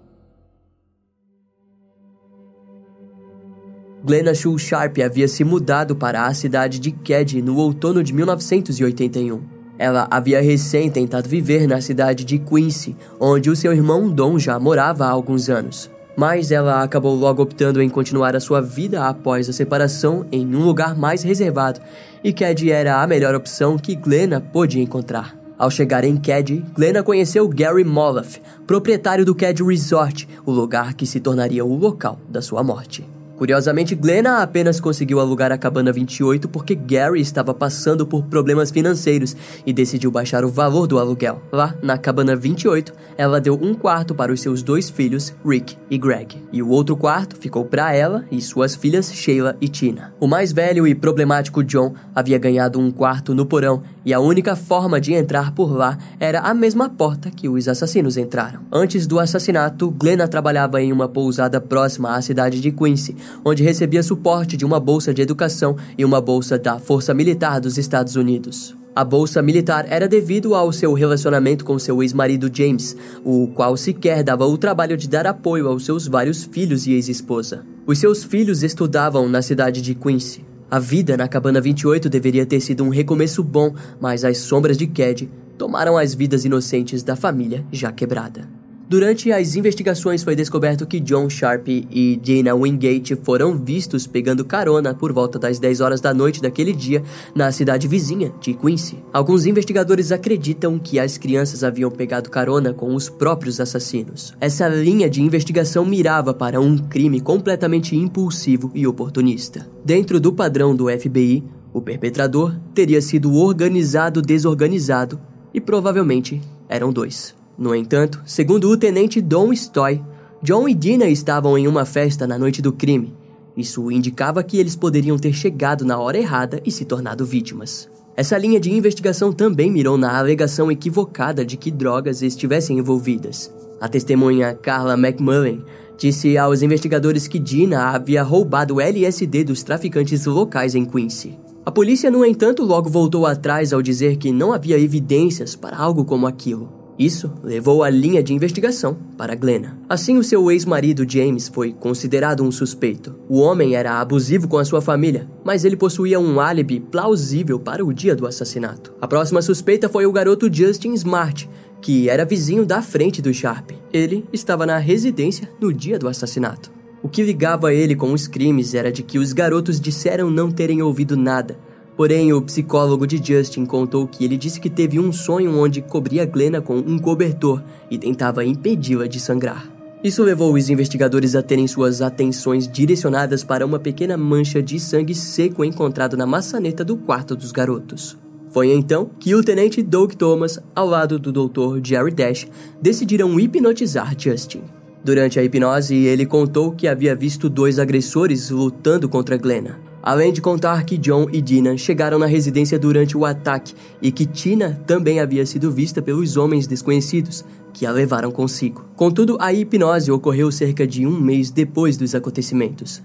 Glenna 4.03 4.33
Shul 4.33 4.57
Sharp 4.57 4.97
havia 4.99 5.27
se 5.29 5.45
mudado 5.45 5.95
para 5.95 6.25
a 6.25 6.33
cidade 6.33 6.77
de 6.77 6.91
Kedge 6.91 7.41
no 7.41 7.55
outono 7.55 8.03
de 8.03 8.13
1981. 8.13 9.41
Ela 9.77 10.07
havia 10.11 10.41
recém 10.41 10.89
tentado 10.89 11.29
viver 11.29 11.67
na 11.67 11.79
cidade 11.79 12.25
de 12.25 12.37
Quincy, 12.37 12.97
onde 13.19 13.49
o 13.49 13.55
seu 13.55 13.71
irmão 13.71 14.09
Don 14.09 14.37
já 14.37 14.59
morava 14.59 15.05
há 15.05 15.09
alguns 15.09 15.49
anos. 15.49 15.89
Mas 16.15 16.51
ela 16.51 16.83
acabou 16.83 17.15
logo 17.15 17.41
optando 17.41 17.81
em 17.81 17.89
continuar 17.89 18.35
a 18.35 18.39
sua 18.39 18.61
vida 18.61 19.07
após 19.07 19.49
a 19.49 19.53
separação 19.53 20.25
em 20.31 20.55
um 20.55 20.63
lugar 20.63 20.95
mais 20.95 21.23
reservado, 21.23 21.79
e 22.23 22.31
Kedge 22.31 22.71
era 22.71 23.01
a 23.01 23.07
melhor 23.07 23.33
opção 23.35 23.77
que 23.77 23.95
Glenna 23.95 24.39
podia 24.39 24.81
encontrar. 24.81 25.35
Ao 25.57 25.71
chegar 25.71 26.03
em 26.03 26.17
Kedge, 26.17 26.63
Glenna 26.73 27.03
conheceu 27.03 27.47
Gary 27.47 27.83
Moloff, 27.83 28.41
proprietário 28.67 29.25
do 29.25 29.35
Kedge 29.35 29.63
Resort, 29.63 30.27
o 30.45 30.51
lugar 30.51 30.93
que 30.93 31.05
se 31.05 31.19
tornaria 31.19 31.63
o 31.63 31.75
local 31.75 32.19
da 32.29 32.41
sua 32.41 32.63
morte. 32.63 33.12
Curiosamente, 33.37 33.95
Glenna 33.95 34.41
apenas 34.41 34.79
conseguiu 34.79 35.19
alugar 35.19 35.51
a 35.51 35.57
cabana 35.57 35.91
28 35.91 36.47
porque 36.47 36.75
Gary 36.75 37.19
estava 37.19 37.53
passando 37.53 38.05
por 38.05 38.23
problemas 38.23 38.71
financeiros 38.71 39.35
e 39.65 39.73
decidiu 39.73 40.11
baixar 40.11 40.45
o 40.45 40.49
valor 40.49 40.87
do 40.87 40.99
aluguel. 40.99 41.41
Lá, 41.51 41.75
na 41.81 41.97
cabana 41.97 42.35
28, 42.35 42.93
ela 43.17 43.41
deu 43.41 43.59
um 43.61 43.73
quarto 43.73 44.13
para 44.13 44.31
os 44.31 44.39
seus 44.39 44.61
dois 44.61 44.89
filhos, 44.89 45.33
Rick 45.45 45.75
e 45.89 45.97
Greg, 45.97 46.37
e 46.51 46.61
o 46.61 46.69
outro 46.69 46.95
quarto 46.95 47.35
ficou 47.35 47.65
para 47.65 47.93
ela 47.93 48.23
e 48.31 48.39
suas 48.41 48.75
filhas 48.75 49.11
Sheila 49.11 49.57
e 49.59 49.67
Tina. 49.67 50.13
O 50.19 50.27
mais 50.27 50.51
velho 50.51 50.87
e 50.87 50.93
problemático 50.93 51.63
John 51.63 51.93
havia 52.13 52.37
ganhado 52.37 52.79
um 52.79 52.91
quarto 52.91 53.33
no 53.33 53.45
porão 53.45 53.81
e 54.05 54.13
a 54.13 54.19
única 54.19 54.55
forma 54.55 54.99
de 54.99 55.13
entrar 55.13 55.53
por 55.53 55.71
lá 55.71 55.97
era 56.19 56.39
a 56.41 56.53
mesma 56.53 56.89
porta 56.89 57.31
que 57.31 57.47
os 57.47 57.67
assassinos 57.67 58.17
entraram. 58.17 58.61
Antes 58.71 59.07
do 59.07 59.19
assassinato, 59.19 59.91
Glenna 59.91 60.27
trabalhava 60.27 60.81
em 60.81 60.91
uma 60.91 61.07
pousada 61.07 61.59
próxima 61.61 62.15
à 62.15 62.21
cidade 62.21 62.59
de 62.59 62.71
Quincy, 62.71 63.15
onde 63.43 63.63
recebia 63.63 64.03
suporte 64.03 64.57
de 64.57 64.65
uma 64.65 64.79
bolsa 64.79 65.13
de 65.13 65.21
educação 65.21 65.75
e 65.97 66.03
uma 66.03 66.19
bolsa 66.19 66.57
da 66.57 66.79
Força 66.79 67.13
Militar 67.13 67.59
dos 67.59 67.77
Estados 67.77 68.15
Unidos. 68.15 68.75
A 68.95 69.03
bolsa 69.03 69.41
militar 69.41 69.87
era 69.89 70.07
devido 70.07 70.53
ao 70.53 70.71
seu 70.71 70.93
relacionamento 70.93 71.65
com 71.65 71.79
seu 71.79 72.03
ex-marido 72.03 72.47
James, 72.53 72.95
o 73.25 73.47
qual 73.47 73.75
sequer 73.75 74.23
dava 74.23 74.45
o 74.45 74.55
trabalho 74.55 74.95
de 74.95 75.09
dar 75.09 75.25
apoio 75.25 75.67
aos 75.67 75.83
seus 75.83 76.07
vários 76.07 76.43
filhos 76.43 76.85
e 76.85 76.93
ex-esposa. 76.93 77.65
Os 77.87 77.97
seus 77.97 78.23
filhos 78.23 78.61
estudavam 78.61 79.27
na 79.27 79.41
cidade 79.41 79.81
de 79.81 79.95
Quincy. 79.95 80.52
A 80.73 80.79
vida 80.79 81.15
na 81.15 81.27
cabana 81.27 81.61
28 81.61 82.09
deveria 82.09 82.47
ter 82.47 82.59
sido 82.59 82.83
um 82.83 82.89
recomeço 82.89 83.43
bom, 83.43 83.75
mas 84.01 84.25
as 84.25 84.39
sombras 84.39 84.75
de 84.75 84.87
Cad 84.87 85.29
tomaram 85.55 85.95
as 85.99 86.15
vidas 86.15 86.45
inocentes 86.45 87.03
da 87.03 87.15
família 87.15 87.63
já 87.71 87.91
quebrada. 87.91 88.49
Durante 88.93 89.31
as 89.31 89.55
investigações 89.55 90.21
foi 90.21 90.35
descoberto 90.35 90.85
que 90.85 90.99
John 90.99 91.27
Sharp 91.27 91.67
e 91.67 92.15
Dana 92.23 92.53
Wingate 92.53 93.15
foram 93.23 93.57
vistos 93.57 94.05
pegando 94.05 94.45
carona 94.45 94.93
por 94.93 95.11
volta 95.11 95.39
das 95.39 95.57
10 95.57 95.81
horas 95.81 95.99
da 95.99 96.13
noite 96.13 96.39
daquele 96.39 96.71
dia 96.71 97.01
na 97.33 97.51
cidade 97.51 97.87
vizinha 97.87 98.31
de 98.39 98.53
Quincy. 98.53 99.03
Alguns 99.11 99.47
investigadores 99.47 100.11
acreditam 100.11 100.77
que 100.77 100.99
as 100.99 101.17
crianças 101.17 101.63
haviam 101.63 101.89
pegado 101.89 102.29
carona 102.29 102.71
com 102.71 102.93
os 102.93 103.09
próprios 103.09 103.59
assassinos. 103.59 104.35
Essa 104.39 104.67
linha 104.67 105.09
de 105.09 105.23
investigação 105.23 105.83
mirava 105.83 106.31
para 106.31 106.61
um 106.61 106.77
crime 106.77 107.19
completamente 107.19 107.95
impulsivo 107.95 108.69
e 108.75 108.85
oportunista. 108.85 109.67
Dentro 109.83 110.19
do 110.19 110.31
padrão 110.31 110.75
do 110.75 110.87
FBI, 110.87 111.43
o 111.73 111.81
perpetrador 111.81 112.55
teria 112.75 113.01
sido 113.01 113.33
organizado 113.33 114.21
desorganizado 114.21 115.19
e 115.51 115.59
provavelmente 115.59 116.39
eram 116.69 116.93
dois. 116.93 117.33
No 117.57 117.75
entanto, 117.75 118.21
segundo 118.25 118.69
o 118.69 118.77
tenente 118.77 119.21
Don 119.21 119.53
Stoy, 119.53 120.01
John 120.41 120.67
e 120.67 120.73
Dina 120.73 121.05
estavam 121.05 121.57
em 121.57 121.67
uma 121.67 121.85
festa 121.85 122.27
na 122.27 122.37
noite 122.37 122.61
do 122.61 122.73
crime. 122.73 123.13
Isso 123.55 123.91
indicava 123.91 124.43
que 124.43 124.57
eles 124.57 124.75
poderiam 124.75 125.17
ter 125.17 125.33
chegado 125.33 125.85
na 125.85 125.99
hora 125.99 126.17
errada 126.17 126.61
e 126.65 126.71
se 126.71 126.83
tornado 126.83 127.25
vítimas. 127.25 127.89
Essa 128.15 128.37
linha 128.37 128.59
de 128.59 128.71
investigação 128.71 129.31
também 129.31 129.71
mirou 129.71 129.97
na 129.97 130.17
alegação 130.17 130.71
equivocada 130.71 131.45
de 131.45 131.57
que 131.57 131.71
drogas 131.71 132.21
estivessem 132.21 132.77
envolvidas. 132.77 133.53
A 133.79 133.87
testemunha 133.87 134.53
Carla 134.53 134.93
McMullen 134.93 135.63
disse 135.97 136.37
aos 136.37 136.61
investigadores 136.61 137.27
que 137.27 137.39
Dina 137.39 137.89
havia 137.89 138.23
roubado 138.23 138.81
LSD 138.81 139.43
dos 139.43 139.63
traficantes 139.63 140.25
locais 140.25 140.75
em 140.75 140.85
Quincy. 140.85 141.37
A 141.65 141.71
polícia, 141.71 142.11
no 142.11 142.25
entanto, 142.25 142.63
logo 142.63 142.89
voltou 142.89 143.25
atrás 143.25 143.71
ao 143.71 143.81
dizer 143.81 144.17
que 144.17 144.31
não 144.31 144.51
havia 144.51 144.77
evidências 144.77 145.55
para 145.55 145.77
algo 145.77 146.03
como 146.03 146.27
aquilo. 146.27 146.82
Isso 146.97 147.31
levou 147.43 147.83
a 147.83 147.89
linha 147.89 148.21
de 148.21 148.33
investigação 148.33 148.95
para 149.17 149.35
Glenna. 149.35 149.77
Assim, 149.89 150.17
o 150.17 150.23
seu 150.23 150.51
ex-marido 150.51 151.09
James 151.09 151.47
foi 151.47 151.73
considerado 151.73 152.43
um 152.43 152.51
suspeito. 152.51 153.15
O 153.27 153.39
homem 153.39 153.75
era 153.75 153.99
abusivo 153.99 154.47
com 154.47 154.57
a 154.57 154.65
sua 154.65 154.81
família, 154.81 155.27
mas 155.43 155.65
ele 155.65 155.75
possuía 155.75 156.19
um 156.19 156.39
álibi 156.39 156.79
plausível 156.79 157.59
para 157.59 157.83
o 157.83 157.93
dia 157.93 158.15
do 158.15 158.27
assassinato. 158.27 158.93
A 159.01 159.07
próxima 159.07 159.41
suspeita 159.41 159.89
foi 159.89 160.05
o 160.05 160.11
garoto 160.11 160.53
Justin 160.53 160.93
Smart, 160.93 161.49
que 161.81 162.09
era 162.09 162.25
vizinho 162.25 162.65
da 162.65 162.81
frente 162.81 163.21
do 163.21 163.33
Sharp. 163.33 163.71
Ele 163.91 164.25
estava 164.31 164.65
na 164.65 164.77
residência 164.77 165.49
no 165.59 165.73
dia 165.73 165.97
do 165.97 166.07
assassinato. 166.07 166.71
O 167.01 167.09
que 167.09 167.23
ligava 167.23 167.73
ele 167.73 167.95
com 167.95 168.13
os 168.13 168.27
crimes 168.27 168.73
era 168.73 168.91
de 168.91 169.03
que 169.03 169.19
os 169.19 169.33
garotos 169.33 169.79
disseram 169.79 170.29
não 170.29 170.49
terem 170.49 170.81
ouvido 170.81 171.17
nada 171.17 171.57
Porém, 171.95 172.33
o 172.33 172.41
psicólogo 172.41 173.05
de 173.05 173.21
Justin 173.23 173.65
contou 173.65 174.07
que 174.07 174.25
ele 174.25 174.35
disse 174.35 174.59
que 174.59 174.69
teve 174.69 174.99
um 174.99 175.11
sonho 175.11 175.55
onde 175.57 175.81
cobria 175.81 176.25
Glenna 176.25 176.59
com 176.59 176.77
um 176.77 176.97
cobertor 176.97 177.63
e 177.89 177.97
tentava 177.97 178.43
impedi-la 178.43 179.07
de 179.07 179.19
sangrar. 179.19 179.71
Isso 180.03 180.23
levou 180.23 180.53
os 180.53 180.69
investigadores 180.69 181.33
a 181.33 181.41
terem 181.41 181.65
suas 181.65 182.01
atenções 182.01 182.67
direcionadas 182.67 183.43
para 183.43 183.65
uma 183.65 183.79
pequena 183.79 184.17
mancha 184.17 184.61
de 184.61 184.79
sangue 184.79 185.15
seco 185.15 185.63
encontrado 185.63 186.17
na 186.17 186.25
maçaneta 186.25 186.83
do 186.83 186.97
quarto 186.97 187.35
dos 187.35 187.51
garotos. 187.53 188.17
Foi 188.49 188.71
então 188.71 189.09
que 189.19 189.33
o 189.33 189.43
tenente 189.43 189.81
Doug 189.81 190.13
Thomas, 190.13 190.59
ao 190.75 190.87
lado 190.87 191.17
do 191.17 191.31
Dr. 191.31 191.79
Jerry 191.81 192.11
Dash, 192.11 192.47
decidiram 192.81 193.39
hipnotizar 193.39 194.13
Justin. 194.17 194.61
Durante 195.03 195.39
a 195.39 195.43
hipnose, 195.43 195.95
ele 195.95 196.25
contou 196.25 196.71
que 196.71 196.87
havia 196.87 197.15
visto 197.15 197.49
dois 197.49 197.79
agressores 197.79 198.49
lutando 198.49 199.07
contra 199.07 199.37
Glenna. 199.37 199.92
Além 200.03 200.33
de 200.33 200.41
contar 200.41 200.83
que 200.83 200.97
John 200.97 201.29
e 201.31 201.41
Dina 201.41 201.77
chegaram 201.77 202.19
na 202.19 202.25
residência 202.25 202.77
durante 202.77 203.17
o 203.17 203.25
ataque 203.25 203.73
e 204.01 204.11
que 204.11 204.25
Tina 204.25 204.77
também 204.85 205.21
havia 205.21 205.45
sido 205.45 205.71
vista 205.71 206.01
pelos 206.01 206.35
homens 206.35 206.67
desconhecidos 206.67 207.45
que 207.71 207.85
a 207.85 207.91
levaram 207.91 208.29
consigo. 208.29 208.83
Contudo, 208.97 209.37
a 209.39 209.53
hipnose 209.53 210.11
ocorreu 210.11 210.51
cerca 210.51 210.85
de 210.85 211.07
um 211.07 211.17
mês 211.17 211.49
depois 211.49 211.95
dos 211.95 212.13
acontecimentos. 212.13 213.01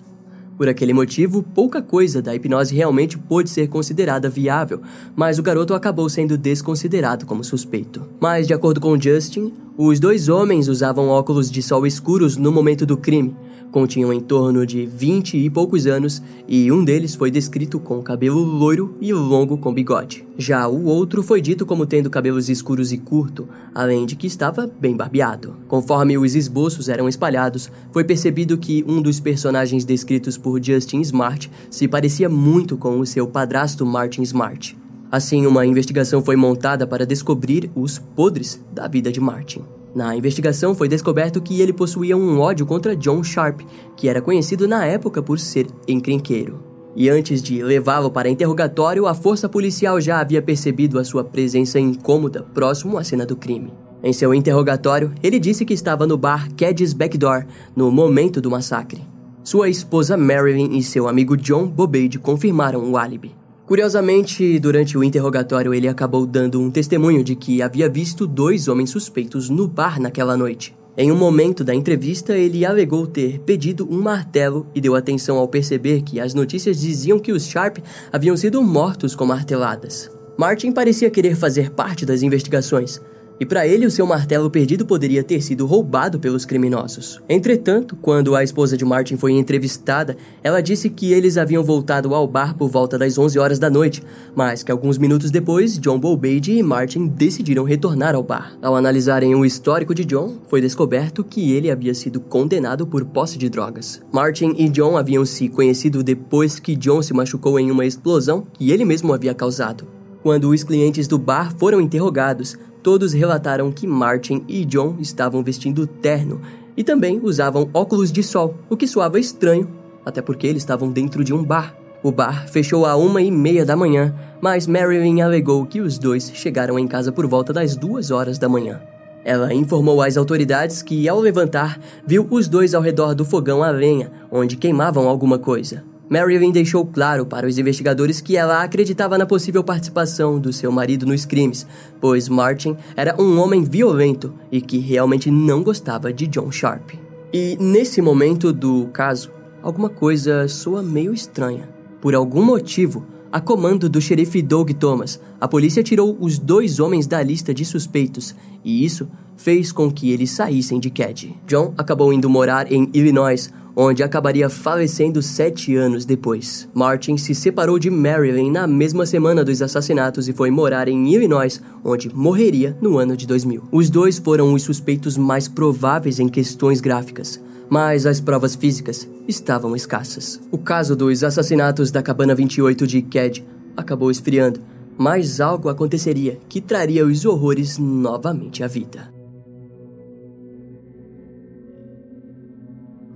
Por 0.57 0.69
aquele 0.69 0.93
motivo, 0.93 1.40
pouca 1.40 1.81
coisa 1.81 2.21
da 2.21 2.35
hipnose 2.35 2.75
realmente 2.75 3.17
pôde 3.17 3.49
ser 3.49 3.69
considerada 3.69 4.28
viável, 4.28 4.83
mas 5.14 5.38
o 5.38 5.43
garoto 5.43 5.75
acabou 5.75 6.09
sendo 6.09 6.37
desconsiderado 6.37 7.25
como 7.25 7.45
suspeito. 7.45 8.02
Mas, 8.19 8.45
de 8.45 8.52
acordo 8.55 8.81
com 8.81 9.00
Justin, 9.00 9.52
os 9.76 10.00
dois 10.00 10.28
homens 10.28 10.67
usavam 10.67 11.07
óculos 11.07 11.49
de 11.49 11.62
sol 11.62 11.87
escuros 11.87 12.37
no 12.37 12.50
momento 12.50 12.85
do 12.85 12.97
crime, 12.97 13.37
Continham 13.70 14.12
em 14.12 14.20
torno 14.20 14.66
de 14.66 14.87
20 14.87 15.37
e 15.37 15.50
poucos 15.50 15.87
anos 15.87 16.22
e 16.46 16.72
um 16.72 16.82
deles 16.82 17.14
foi 17.14 17.30
descrito 17.30 17.78
com 17.78 18.02
cabelo 18.02 18.42
loiro 18.42 18.96
e 19.00 19.12
longo 19.12 19.58
com 19.58 19.72
bigode. 19.72 20.26
Já 20.38 20.66
o 20.66 20.87
outro 20.87 21.22
foi 21.22 21.40
dito 21.42 21.66
como 21.66 21.84
tendo 21.84 22.08
cabelos 22.08 22.48
escuros 22.48 22.92
e 22.92 22.98
curto, 22.98 23.46
além 23.75 24.06
de 24.06 24.16
que 24.16 24.26
estava 24.26 24.66
bem 24.80 24.96
barbeado. 24.96 25.54
Conforme 25.68 26.16
os 26.16 26.34
esboços 26.34 26.88
eram 26.88 27.08
espalhados, 27.08 27.70
foi 27.92 28.04
percebido 28.04 28.56
que 28.56 28.84
um 28.88 29.02
dos 29.02 29.20
personagens 29.20 29.84
descritos 29.84 30.38
por 30.38 30.62
Justin 30.62 31.00
Smart 31.02 31.50
se 31.70 31.87
parecia 31.87 32.28
muito 32.28 32.76
com 32.76 32.98
o 32.98 33.06
seu 33.06 33.26
padrasto 33.26 33.84
Martin 33.84 34.22
Smart. 34.22 34.76
Assim, 35.10 35.46
uma 35.46 35.64
investigação 35.64 36.22
foi 36.22 36.37
montada 36.37 36.87
para 36.87 37.06
descobrir 37.06 37.70
os 37.75 37.98
podres 37.98 38.62
da 38.72 38.87
vida 38.87 39.10
de 39.12 39.20
Martin. 39.20 39.62
Na 39.99 40.14
investigação 40.14 40.76
foi 40.76 40.87
descoberto 40.87 41.43
que 41.43 41.61
ele 41.61 41.73
possuía 41.73 42.17
um 42.17 42.38
ódio 42.38 42.64
contra 42.64 42.95
John 42.95 43.21
Sharp, 43.25 43.62
que 43.97 44.09
era 44.09 44.23
conhecido 44.23 44.69
na 44.69 44.85
época 44.85 45.21
por 45.21 45.40
ser 45.40 45.67
encrenqueiro. 45.88 46.62
E 46.95 47.11
antes 47.11 47.43
de 47.43 47.61
levá-lo 47.64 48.09
para 48.09 48.28
interrogatório, 48.28 49.09
a 49.09 49.12
força 49.12 49.49
policial 49.49 50.00
já 50.00 50.21
havia 50.21 50.40
percebido 50.40 51.00
a 51.00 51.05
sua 51.05 51.25
presença 51.25 51.81
incômoda 51.81 52.45
próximo 52.55 52.97
à 52.97 53.02
cena 53.02 53.26
do 53.26 53.35
crime. 53.35 53.73
Em 54.00 54.12
seu 54.12 54.33
interrogatório, 54.33 55.12
ele 55.21 55.40
disse 55.40 55.64
que 55.64 55.75
estava 55.75 56.07
no 56.07 56.17
bar 56.17 56.49
Caddy's 56.55 56.93
Backdoor 56.93 57.45
no 57.75 57.90
momento 57.90 58.40
do 58.40 58.49
massacre. 58.49 59.02
Sua 59.43 59.69
esposa 59.69 60.17
Marilyn 60.17 60.78
e 60.78 60.83
seu 60.85 61.09
amigo 61.09 61.37
John 61.37 61.67
Bobade 61.67 62.21
confirmaram 62.21 62.88
o 62.88 62.97
álibi. 62.97 63.35
Curiosamente, 63.68 64.58
durante 64.58 64.96
o 64.96 65.04
interrogatório, 65.04 65.75
ele 65.75 65.87
acabou 65.87 66.25
dando 66.25 66.58
um 66.58 66.70
testemunho 66.70 67.22
de 67.22 67.37
que 67.37 67.60
havia 67.60 67.87
visto 67.87 68.26
dois 68.26 68.66
homens 68.66 68.88
suspeitos 68.88 69.50
no 69.50 69.68
bar 69.68 70.00
naquela 70.00 70.38
noite. 70.38 70.75
Em 70.96 71.12
um 71.12 71.14
momento 71.14 71.62
da 71.62 71.75
entrevista, 71.75 72.34
ele 72.34 72.64
alegou 72.64 73.06
ter 73.06 73.40
pedido 73.40 73.87
um 73.87 74.00
martelo 74.00 74.66
e 74.75 74.80
deu 74.80 74.94
atenção 74.94 75.37
ao 75.37 75.46
perceber 75.46 76.00
que 76.00 76.18
as 76.18 76.32
notícias 76.32 76.80
diziam 76.80 77.18
que 77.18 77.30
os 77.30 77.46
Sharp 77.46 77.76
haviam 78.10 78.38
sido 78.38 78.62
mortos 78.62 79.14
com 79.14 79.26
marteladas. 79.26 80.10
Martin 80.38 80.72
parecia 80.72 81.10
querer 81.10 81.37
fazer 81.37 81.70
parte 81.70 82.06
das 82.06 82.22
investigações, 82.22 83.02
e 83.40 83.47
para 83.47 83.66
ele 83.66 83.87
o 83.87 83.90
seu 83.90 84.07
martelo 84.07 84.50
perdido 84.50 84.85
poderia 84.85 85.23
ter 85.23 85.40
sido 85.40 85.66
roubado 85.66 86.18
pelos 86.18 86.45
criminosos. 86.45 87.21
Entretanto, 87.28 87.97
quando 87.97 88.35
a 88.35 88.42
esposa 88.42 88.76
de 88.76 88.85
Martin 88.85 89.16
foi 89.16 89.33
entrevistada, 89.33 90.16
ela 90.42 90.61
disse 90.61 90.90
que 90.90 91.12
eles 91.12 91.37
haviam 91.37 91.62
voltado 91.62 92.14
ao 92.14 92.26
bar 92.26 92.57
por 92.57 92.68
volta 92.68 92.99
das 92.99 93.16
11 93.16 93.38
horas 93.38 93.59
da 93.59 93.71
noite, 93.71 94.02
mas 94.35 94.62
que 94.62 94.73
alguns 94.73 94.99
minutos 94.99 95.30
depois, 95.30 95.78
John 95.78 95.99
Bowbade 95.99 96.52
e 96.52 96.62
Martin 96.62 97.07
decidiram 97.07 97.64
retornar 97.64 98.14
ao 98.14 98.23
bar. 98.23 98.57
Ao 98.61 98.75
analisarem 98.75 99.35
o 99.35 99.45
histórico 99.45 99.95
de 99.95 100.04
John, 100.04 100.37
foi 100.49 100.61
descoberto 100.61 101.23
que 101.23 101.52
ele 101.52 101.71
havia 101.71 101.95
sido 101.95 102.21
condenado 102.21 102.87
por 102.87 103.04
posse 103.04 103.38
de 103.38 103.49
drogas. 103.49 104.00
Martin 104.12 104.54
e 104.57 104.68
John 104.68 104.97
haviam 104.97 105.25
se 105.25 105.49
conhecido 105.49 106.02
depois 106.02 106.59
que 106.59 106.76
John 106.76 107.02
se 107.02 107.14
machucou 107.14 107.59
em 107.59 107.71
uma 107.71 107.87
explosão 107.87 108.47
que 108.52 108.71
ele 108.71 108.85
mesmo 108.85 109.12
havia 109.12 109.35
causado. 109.35 109.87
Quando 110.23 110.50
os 110.50 110.64
clientes 110.64 111.07
do 111.07 111.16
bar 111.16 111.54
foram 111.57 111.80
interrogados, 111.80 112.57
Todos 112.88 113.12
relataram 113.12 113.71
que 113.71 113.87
Martin 113.87 114.42
e 114.49 114.64
John 114.64 114.97
estavam 114.99 115.45
vestindo 115.45 115.87
terno 115.87 116.40
e 116.75 116.83
também 116.83 117.21
usavam 117.23 117.68
óculos 117.75 118.11
de 118.11 118.23
sol, 118.23 118.54
o 118.71 118.78
que 118.78 118.88
soava 118.88 119.21
estranho, 119.21 119.68
até 120.07 120.23
porque 120.23 120.47
eles 120.47 120.62
estavam 120.62 120.90
dentro 120.90 121.23
de 121.23 121.35
um 121.35 121.45
bar. 121.45 121.76
O 122.02 122.11
bar 122.11 122.49
fechou 122.49 122.87
a 122.87 122.97
uma 122.97 123.21
e 123.21 123.30
meia 123.30 123.62
da 123.62 123.76
manhã, 123.76 124.14
mas 124.40 124.66
Marilyn 124.66 125.21
alegou 125.21 125.66
que 125.66 125.83
os 125.83 125.99
dois 125.99 126.33
chegaram 126.35 126.78
em 126.78 126.88
casa 126.88 127.12
por 127.12 127.26
volta 127.26 127.52
das 127.52 127.76
duas 127.76 128.11
horas 128.11 128.38
da 128.38 128.49
manhã. 128.49 128.80
Ela 129.23 129.52
informou 129.52 130.00
às 130.00 130.16
autoridades 130.16 130.80
que, 130.80 131.07
ao 131.07 131.21
levantar, 131.21 131.78
viu 132.07 132.26
os 132.30 132.49
dois 132.49 132.75
ao 132.75 132.80
redor 132.80 133.14
do 133.14 133.23
fogão 133.23 133.62
a 133.62 133.68
lenha, 133.68 134.11
onde 134.33 134.57
queimavam 134.57 135.07
alguma 135.07 135.38
coisa. 135.38 135.85
Marilyn 136.09 136.50
deixou 136.50 136.87
claro 136.87 137.27
para 137.27 137.47
os 137.47 137.59
investigadores 137.59 138.21
que 138.21 138.37
ela 138.37 138.62
acreditava 138.62 139.19
na 139.19 139.27
possível 139.27 139.62
participação 139.62 140.38
do 140.38 140.53
seu 140.53 140.73
marido 140.73 141.05
nos 141.05 141.27
crimes, 141.27 141.67
pois 142.00 142.29
Martin 142.29 142.77
era 142.97 143.21
um 143.21 143.38
homem 143.38 143.62
violento 143.62 144.33
e 144.50 144.61
que 144.61 144.79
realmente 144.79 145.31
não 145.31 145.62
gostava 145.62 146.12
de 146.12 146.27
John 146.27 146.50
Sharp. 146.50 146.93
E 147.33 147.59
nesse 147.61 148.00
momento 148.00 148.53
do 148.53 148.87
caso, 148.87 149.31
alguma 149.62 149.91
coisa 149.91 150.49
soa 150.49 150.83
meio 150.83 151.12
estranha. 151.12 151.69
Por 152.00 152.15
algum 152.15 152.43
motivo, 152.43 153.05
a 153.30 153.40
comando 153.40 153.88
do 153.88 154.00
xerife 154.00 154.40
Doug 154.40 154.70
Thomas, 154.73 155.20
a 155.40 155.47
polícia 155.47 155.82
tirou 155.82 156.16
os 156.20 156.38
dois 156.38 156.80
homens 156.80 157.06
da 157.06 157.23
lista 157.23 157.52
de 157.52 157.64
suspeitos, 157.64 158.35
e 158.64 158.85
isso 158.85 159.08
fez 159.37 159.70
com 159.70 159.90
que 159.90 160.11
eles 160.11 160.30
saíssem 160.30 160.80
de 160.80 160.90
Cad. 160.90 161.35
John 161.47 161.73
acabou 161.76 162.12
indo 162.12 162.28
morar 162.28 162.70
em 162.73 162.90
Illinois, 162.92 163.52
onde 163.76 164.02
acabaria 164.02 164.50
falecendo 164.50 165.23
sete 165.23 165.76
anos 165.76 166.04
depois. 166.04 166.68
Martin 166.75 167.16
se 167.16 167.32
separou 167.32 167.78
de 167.78 167.88
Marilyn 167.88 168.50
na 168.50 168.66
mesma 168.66 169.06
semana 169.06 169.44
dos 169.44 169.62
assassinatos 169.62 170.28
e 170.28 170.32
foi 170.32 170.50
morar 170.50 170.88
em 170.88 171.14
Illinois, 171.14 171.62
onde 171.85 172.12
morreria 172.12 172.76
no 172.80 172.99
ano 172.99 173.16
de 173.16 173.25
2000. 173.25 173.62
Os 173.70 173.88
dois 173.88 174.18
foram 174.18 174.52
os 174.52 174.62
suspeitos 174.62 175.16
mais 175.16 175.47
prováveis 175.47 176.18
em 176.18 176.28
questões 176.28 176.80
gráficas, 176.80 177.40
mas 177.68 178.06
as 178.06 178.20
provas 178.20 178.54
físicas 178.54 179.08
estavam 179.26 179.76
escassas. 179.76 180.40
O 180.50 180.58
caso 180.58 180.96
dos 180.96 181.22
assassinatos 181.22 181.90
da 181.90 182.02
Cabana 182.02 182.34
28 182.34 182.87
de 182.87 183.02
Cad 183.02 183.44
acabou 183.76 184.10
esfriando, 184.10 184.60
mas 184.96 185.40
algo 185.40 185.68
aconteceria 185.68 186.38
que 186.48 186.60
traria 186.60 187.06
os 187.06 187.25
horrores 187.25 187.78
novamente 187.78 188.64
à 188.64 188.66
vida. 188.66 189.12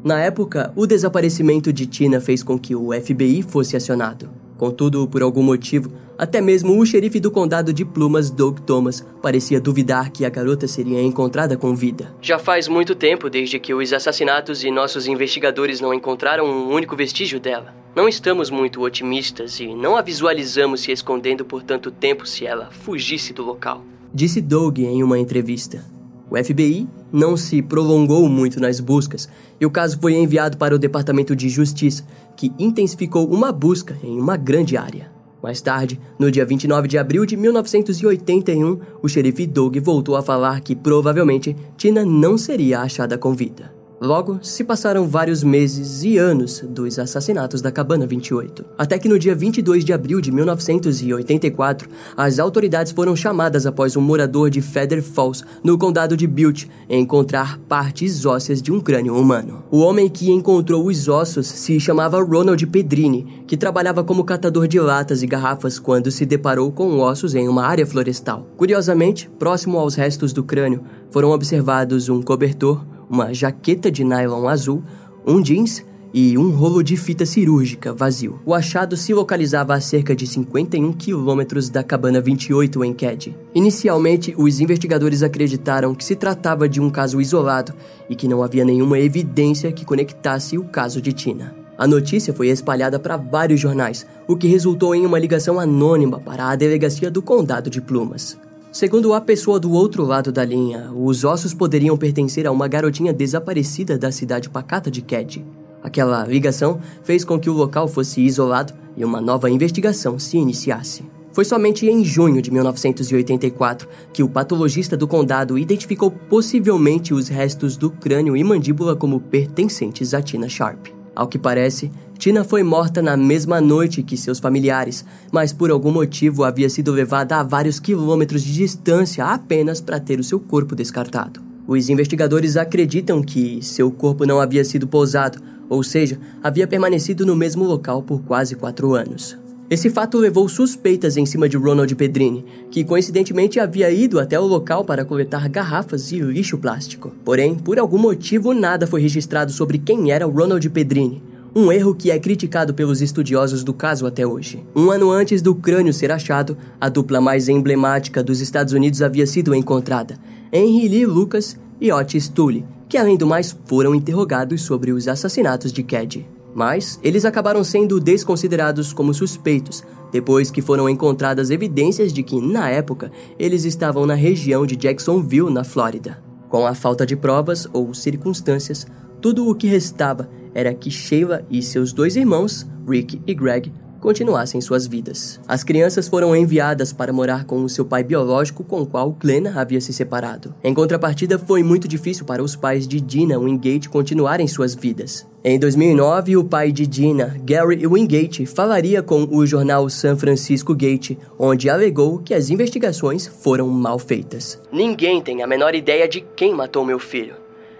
Na 0.04 0.18
época, 0.18 0.72
o 0.74 0.86
desaparecimento 0.86 1.72
de 1.72 1.86
Tina 1.86 2.20
fez 2.20 2.42
com 2.42 2.58
que 2.58 2.74
o 2.74 2.90
FBI 2.92 3.42
fosse 3.42 3.76
acionado. 3.76 4.41
Contudo, 4.56 5.06
por 5.08 5.22
algum 5.22 5.42
motivo, 5.42 5.90
até 6.18 6.40
mesmo 6.40 6.78
o 6.78 6.86
xerife 6.86 7.18
do 7.18 7.30
condado 7.30 7.72
de 7.72 7.84
Plumas, 7.84 8.30
Doug 8.30 8.60
Thomas, 8.60 9.04
parecia 9.20 9.60
duvidar 9.60 10.10
que 10.10 10.24
a 10.24 10.30
garota 10.30 10.68
seria 10.68 11.02
encontrada 11.02 11.56
com 11.56 11.74
vida. 11.74 12.14
Já 12.20 12.38
faz 12.38 12.68
muito 12.68 12.94
tempo 12.94 13.28
desde 13.28 13.58
que 13.58 13.74
os 13.74 13.92
assassinatos 13.92 14.62
e 14.62 14.70
nossos 14.70 15.06
investigadores 15.06 15.80
não 15.80 15.92
encontraram 15.92 16.44
um 16.44 16.72
único 16.72 16.94
vestígio 16.94 17.40
dela. 17.40 17.74
Não 17.94 18.08
estamos 18.08 18.50
muito 18.50 18.80
otimistas 18.82 19.60
e 19.60 19.66
não 19.74 19.96
a 19.96 20.02
visualizamos 20.02 20.80
se 20.80 20.92
escondendo 20.92 21.44
por 21.44 21.62
tanto 21.62 21.90
tempo 21.90 22.26
se 22.26 22.46
ela 22.46 22.70
fugisse 22.70 23.32
do 23.32 23.42
local. 23.42 23.84
Disse 24.14 24.40
Doug 24.40 24.78
em 24.78 25.02
uma 25.02 25.18
entrevista. 25.18 25.84
O 26.32 26.42
FBI 26.42 26.88
não 27.12 27.36
se 27.36 27.60
prolongou 27.60 28.26
muito 28.26 28.58
nas 28.58 28.80
buscas 28.80 29.28
e 29.60 29.66
o 29.66 29.70
caso 29.70 29.98
foi 30.00 30.14
enviado 30.14 30.56
para 30.56 30.74
o 30.74 30.78
Departamento 30.78 31.36
de 31.36 31.50
Justiça, 31.50 32.06
que 32.34 32.50
intensificou 32.58 33.28
uma 33.30 33.52
busca 33.52 33.98
em 34.02 34.18
uma 34.18 34.34
grande 34.34 34.74
área. 34.74 35.12
Mais 35.42 35.60
tarde, 35.60 36.00
no 36.18 36.30
dia 36.30 36.46
29 36.46 36.88
de 36.88 36.96
abril 36.96 37.26
de 37.26 37.36
1981, 37.36 38.80
o 39.02 39.08
xerife 39.10 39.46
Doug 39.46 39.76
voltou 39.76 40.16
a 40.16 40.22
falar 40.22 40.62
que 40.62 40.74
provavelmente 40.74 41.54
Tina 41.76 42.02
não 42.02 42.38
seria 42.38 42.80
achada 42.80 43.18
com 43.18 43.34
vida. 43.34 43.81
Logo, 44.04 44.40
se 44.42 44.64
passaram 44.64 45.06
vários 45.06 45.44
meses 45.44 46.02
e 46.02 46.18
anos 46.18 46.64
dos 46.68 46.98
assassinatos 46.98 47.62
da 47.62 47.70
Cabana 47.70 48.04
28. 48.04 48.64
Até 48.76 48.98
que 48.98 49.08
no 49.08 49.16
dia 49.16 49.32
22 49.32 49.84
de 49.84 49.92
abril 49.92 50.20
de 50.20 50.32
1984, 50.32 51.88
as 52.16 52.40
autoridades 52.40 52.90
foram 52.90 53.14
chamadas 53.14 53.64
após 53.64 53.96
um 53.96 54.00
morador 54.00 54.50
de 54.50 54.60
Feather 54.60 55.04
Falls, 55.04 55.44
no 55.62 55.78
condado 55.78 56.16
de 56.16 56.26
Butte, 56.26 56.68
encontrar 56.90 57.60
partes 57.68 58.26
ósseas 58.26 58.60
de 58.60 58.72
um 58.72 58.80
crânio 58.80 59.16
humano. 59.16 59.62
O 59.70 59.78
homem 59.78 60.08
que 60.08 60.32
encontrou 60.32 60.84
os 60.84 61.06
ossos 61.06 61.46
se 61.46 61.78
chamava 61.78 62.20
Ronald 62.24 62.66
Pedrini, 62.66 63.44
que 63.46 63.56
trabalhava 63.56 64.02
como 64.02 64.24
catador 64.24 64.66
de 64.66 64.80
latas 64.80 65.22
e 65.22 65.28
garrafas 65.28 65.78
quando 65.78 66.10
se 66.10 66.26
deparou 66.26 66.72
com 66.72 66.98
ossos 66.98 67.36
em 67.36 67.46
uma 67.46 67.64
área 67.64 67.86
florestal. 67.86 68.48
Curiosamente, 68.56 69.30
próximo 69.38 69.78
aos 69.78 69.94
restos 69.94 70.32
do 70.32 70.42
crânio, 70.42 70.82
foram 71.12 71.30
observados 71.30 72.08
um 72.08 72.20
cobertor, 72.20 72.84
uma 73.12 73.34
jaqueta 73.34 73.90
de 73.90 74.02
nylon 74.02 74.48
azul, 74.48 74.82
um 75.26 75.42
jeans 75.42 75.84
e 76.14 76.36
um 76.38 76.50
rolo 76.50 76.82
de 76.82 76.96
fita 76.96 77.26
cirúrgica 77.26 77.92
vazio. 77.92 78.40
O 78.44 78.54
achado 78.54 78.96
se 78.96 79.12
localizava 79.12 79.74
a 79.74 79.80
cerca 79.80 80.16
de 80.16 80.26
51 80.26 80.94
quilômetros 80.94 81.68
da 81.68 81.82
cabana 81.82 82.22
28 82.22 82.82
em 82.82 82.94
Cad. 82.94 83.36
Inicialmente, 83.54 84.34
os 84.36 84.60
investigadores 84.60 85.22
acreditaram 85.22 85.94
que 85.94 86.04
se 86.04 86.16
tratava 86.16 86.66
de 86.66 86.80
um 86.80 86.88
caso 86.88 87.20
isolado 87.20 87.74
e 88.08 88.16
que 88.16 88.26
não 88.26 88.42
havia 88.42 88.64
nenhuma 88.64 88.98
evidência 88.98 89.70
que 89.72 89.84
conectasse 89.84 90.56
o 90.56 90.64
caso 90.64 91.00
de 91.00 91.12
Tina. 91.12 91.54
A 91.76 91.86
notícia 91.86 92.32
foi 92.32 92.48
espalhada 92.48 92.98
para 92.98 93.16
vários 93.18 93.60
jornais, 93.60 94.06
o 94.26 94.36
que 94.36 94.46
resultou 94.46 94.94
em 94.94 95.04
uma 95.04 95.18
ligação 95.18 95.60
anônima 95.60 96.18
para 96.18 96.48
a 96.48 96.56
delegacia 96.56 97.10
do 97.10 97.20
Condado 97.20 97.68
de 97.68 97.80
Plumas. 97.80 98.38
Segundo 98.72 99.12
a 99.12 99.20
pessoa 99.20 99.60
do 99.60 99.70
outro 99.70 100.02
lado 100.02 100.32
da 100.32 100.42
linha, 100.42 100.90
os 100.94 101.24
ossos 101.24 101.52
poderiam 101.52 101.94
pertencer 101.94 102.46
a 102.46 102.50
uma 102.50 102.66
garotinha 102.66 103.12
desaparecida 103.12 103.98
da 103.98 104.10
cidade 104.10 104.48
pacata 104.48 104.90
de 104.90 105.02
Cad. 105.02 105.44
Aquela 105.82 106.24
ligação 106.26 106.80
fez 107.02 107.22
com 107.22 107.38
que 107.38 107.50
o 107.50 107.52
local 107.52 107.86
fosse 107.86 108.22
isolado 108.22 108.72
e 108.96 109.04
uma 109.04 109.20
nova 109.20 109.50
investigação 109.50 110.18
se 110.18 110.38
iniciasse. 110.38 111.04
Foi 111.34 111.44
somente 111.44 111.86
em 111.86 112.02
junho 112.02 112.40
de 112.40 112.50
1984 112.50 113.86
que 114.10 114.22
o 114.22 114.28
patologista 114.28 114.96
do 114.96 115.06
condado 115.06 115.58
identificou 115.58 116.10
possivelmente 116.10 117.12
os 117.12 117.28
restos 117.28 117.76
do 117.76 117.90
crânio 117.90 118.34
e 118.34 118.42
mandíbula 118.42 118.96
como 118.96 119.20
pertencentes 119.20 120.14
a 120.14 120.22
Tina 120.22 120.48
Sharp. 120.48 121.01
Ao 121.14 121.26
que 121.26 121.38
parece, 121.38 121.90
Tina 122.18 122.44
foi 122.44 122.62
morta 122.62 123.02
na 123.02 123.16
mesma 123.16 123.60
noite 123.60 124.02
que 124.02 124.16
seus 124.16 124.38
familiares, 124.38 125.04
mas 125.30 125.52
por 125.52 125.70
algum 125.70 125.90
motivo 125.90 126.44
havia 126.44 126.70
sido 126.70 126.92
levada 126.92 127.36
a 127.36 127.42
vários 127.42 127.80
quilômetros 127.80 128.42
de 128.42 128.52
distância 128.52 129.24
apenas 129.24 129.80
para 129.80 129.98
ter 129.98 130.20
o 130.20 130.24
seu 130.24 130.38
corpo 130.38 130.76
descartado. 130.76 131.40
Os 131.66 131.88
investigadores 131.88 132.56
acreditam 132.56 133.22
que 133.22 133.60
seu 133.62 133.90
corpo 133.90 134.24
não 134.24 134.40
havia 134.40 134.64
sido 134.64 134.86
pousado, 134.86 135.40
ou 135.68 135.82
seja, 135.82 136.18
havia 136.42 136.66
permanecido 136.66 137.26
no 137.26 137.34
mesmo 137.34 137.64
local 137.64 138.02
por 138.02 138.22
quase 138.22 138.54
quatro 138.54 138.94
anos. 138.94 139.36
Esse 139.72 139.88
fato 139.88 140.18
levou 140.18 140.46
suspeitas 140.50 141.16
em 141.16 141.24
cima 141.24 141.48
de 141.48 141.56
Ronald 141.56 141.94
Pedrini, 141.94 142.44
que 142.70 142.84
coincidentemente 142.84 143.58
havia 143.58 143.90
ido 143.90 144.20
até 144.20 144.38
o 144.38 144.44
local 144.44 144.84
para 144.84 145.02
coletar 145.02 145.48
garrafas 145.48 146.12
e 146.12 146.18
lixo 146.18 146.58
plástico. 146.58 147.10
Porém, 147.24 147.54
por 147.54 147.78
algum 147.78 147.96
motivo, 147.96 148.52
nada 148.52 148.86
foi 148.86 149.00
registrado 149.00 149.50
sobre 149.50 149.78
quem 149.78 150.10
era 150.10 150.26
Ronald 150.26 150.68
Pedrini. 150.68 151.22
Um 151.56 151.72
erro 151.72 151.94
que 151.94 152.10
é 152.10 152.18
criticado 152.18 152.74
pelos 152.74 153.00
estudiosos 153.00 153.64
do 153.64 153.72
caso 153.72 154.04
até 154.06 154.26
hoje. 154.26 154.62
Um 154.76 154.90
ano 154.90 155.10
antes 155.10 155.40
do 155.40 155.54
crânio 155.54 155.94
ser 155.94 156.12
achado, 156.12 156.54
a 156.78 156.90
dupla 156.90 157.18
mais 157.18 157.48
emblemática 157.48 158.22
dos 158.22 158.42
Estados 158.42 158.74
Unidos 158.74 159.00
havia 159.00 159.26
sido 159.26 159.54
encontrada: 159.54 160.18
Henry 160.52 160.86
Lee 160.86 161.06
Lucas 161.06 161.58
e 161.80 161.90
Otis 161.90 162.28
Tully, 162.28 162.62
que 162.90 162.98
além 162.98 163.16
do 163.16 163.26
mais 163.26 163.56
foram 163.64 163.94
interrogados 163.94 164.60
sobre 164.60 164.92
os 164.92 165.08
assassinatos 165.08 165.72
de 165.72 165.82
Cad. 165.82 166.26
Mas 166.54 166.98
eles 167.02 167.24
acabaram 167.24 167.64
sendo 167.64 167.98
desconsiderados 167.98 168.92
como 168.92 169.14
suspeitos, 169.14 169.82
depois 170.10 170.50
que 170.50 170.60
foram 170.60 170.88
encontradas 170.88 171.50
evidências 171.50 172.12
de 172.12 172.22
que, 172.22 172.40
na 172.40 172.68
época, 172.68 173.10
eles 173.38 173.64
estavam 173.64 174.04
na 174.06 174.14
região 174.14 174.66
de 174.66 174.76
Jacksonville, 174.76 175.50
na 175.50 175.64
Flórida. 175.64 176.22
Com 176.48 176.66
a 176.66 176.74
falta 176.74 177.06
de 177.06 177.16
provas 177.16 177.66
ou 177.72 177.94
circunstâncias, 177.94 178.86
tudo 179.22 179.48
o 179.48 179.54
que 179.54 179.66
restava 179.66 180.28
era 180.52 180.74
que 180.74 180.90
Sheila 180.90 181.46
e 181.50 181.62
seus 181.62 181.92
dois 181.92 182.16
irmãos, 182.16 182.66
Rick 182.86 183.22
e 183.26 183.34
Greg, 183.34 183.72
continuassem 184.02 184.60
suas 184.60 184.86
vidas. 184.86 185.40
As 185.46 185.62
crianças 185.62 186.08
foram 186.08 186.34
enviadas 186.34 186.92
para 186.92 187.12
morar 187.12 187.44
com 187.44 187.62
o 187.62 187.68
seu 187.68 187.84
pai 187.84 188.02
biológico, 188.02 188.64
com 188.64 188.82
o 188.82 188.86
qual 188.86 189.12
Glenna 189.12 189.58
havia 189.58 189.80
se 189.80 189.92
separado. 189.92 190.52
Em 190.62 190.74
contrapartida, 190.74 191.38
foi 191.38 191.62
muito 191.62 191.86
difícil 191.86 192.26
para 192.26 192.42
os 192.42 192.56
pais 192.56 192.86
de 192.86 193.00
Dina 193.00 193.38
Wingate 193.38 193.88
continuarem 193.88 194.48
suas 194.48 194.74
vidas. 194.74 195.26
Em 195.44 195.58
2009, 195.58 196.36
o 196.36 196.44
pai 196.44 196.72
de 196.72 196.86
Dina, 196.86 197.36
Gary 197.44 197.86
Wingate, 197.86 198.44
falaria 198.44 199.02
com 199.02 199.28
o 199.30 199.46
jornal 199.46 199.88
San 199.88 200.16
Francisco 200.16 200.74
Gate, 200.74 201.16
onde 201.38 201.70
alegou 201.70 202.18
que 202.18 202.34
as 202.34 202.50
investigações 202.50 203.26
foram 203.26 203.68
mal 203.68 203.98
feitas. 203.98 204.60
Ninguém 204.72 205.20
tem 205.20 205.42
a 205.42 205.46
menor 205.46 205.74
ideia 205.74 206.08
de 206.08 206.20
quem 206.36 206.54
matou 206.54 206.84
meu 206.84 206.98
filho. 206.98 207.34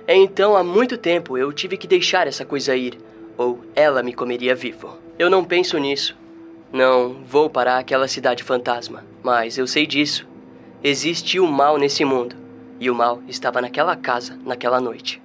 Então, 0.06 0.56
há 0.56 0.64
muito 0.64 0.96
tempo 0.96 1.38
eu 1.38 1.52
tive 1.52 1.76
que 1.76 1.86
deixar 1.86 2.26
essa 2.26 2.44
coisa 2.44 2.76
ir, 2.76 2.98
ou 3.36 3.60
ela 3.74 4.02
me 4.02 4.12
comeria 4.12 4.54
vivo. 4.54 4.96
Eu 5.18 5.30
não 5.30 5.44
penso 5.44 5.78
nisso. 5.78 6.16
Não 6.72 7.16
vou 7.26 7.50
para 7.50 7.78
aquela 7.78 8.08
cidade 8.08 8.42
fantasma, 8.42 9.04
mas 9.22 9.58
eu 9.58 9.66
sei 9.66 9.86
disso. 9.86 10.26
Existe 10.82 11.38
o 11.38 11.46
mal 11.46 11.78
nesse 11.78 12.04
mundo, 12.04 12.34
e 12.80 12.90
o 12.90 12.94
mal 12.94 13.22
estava 13.28 13.60
naquela 13.60 13.94
casa 13.94 14.38
naquela 14.44 14.80
noite. 14.80 15.22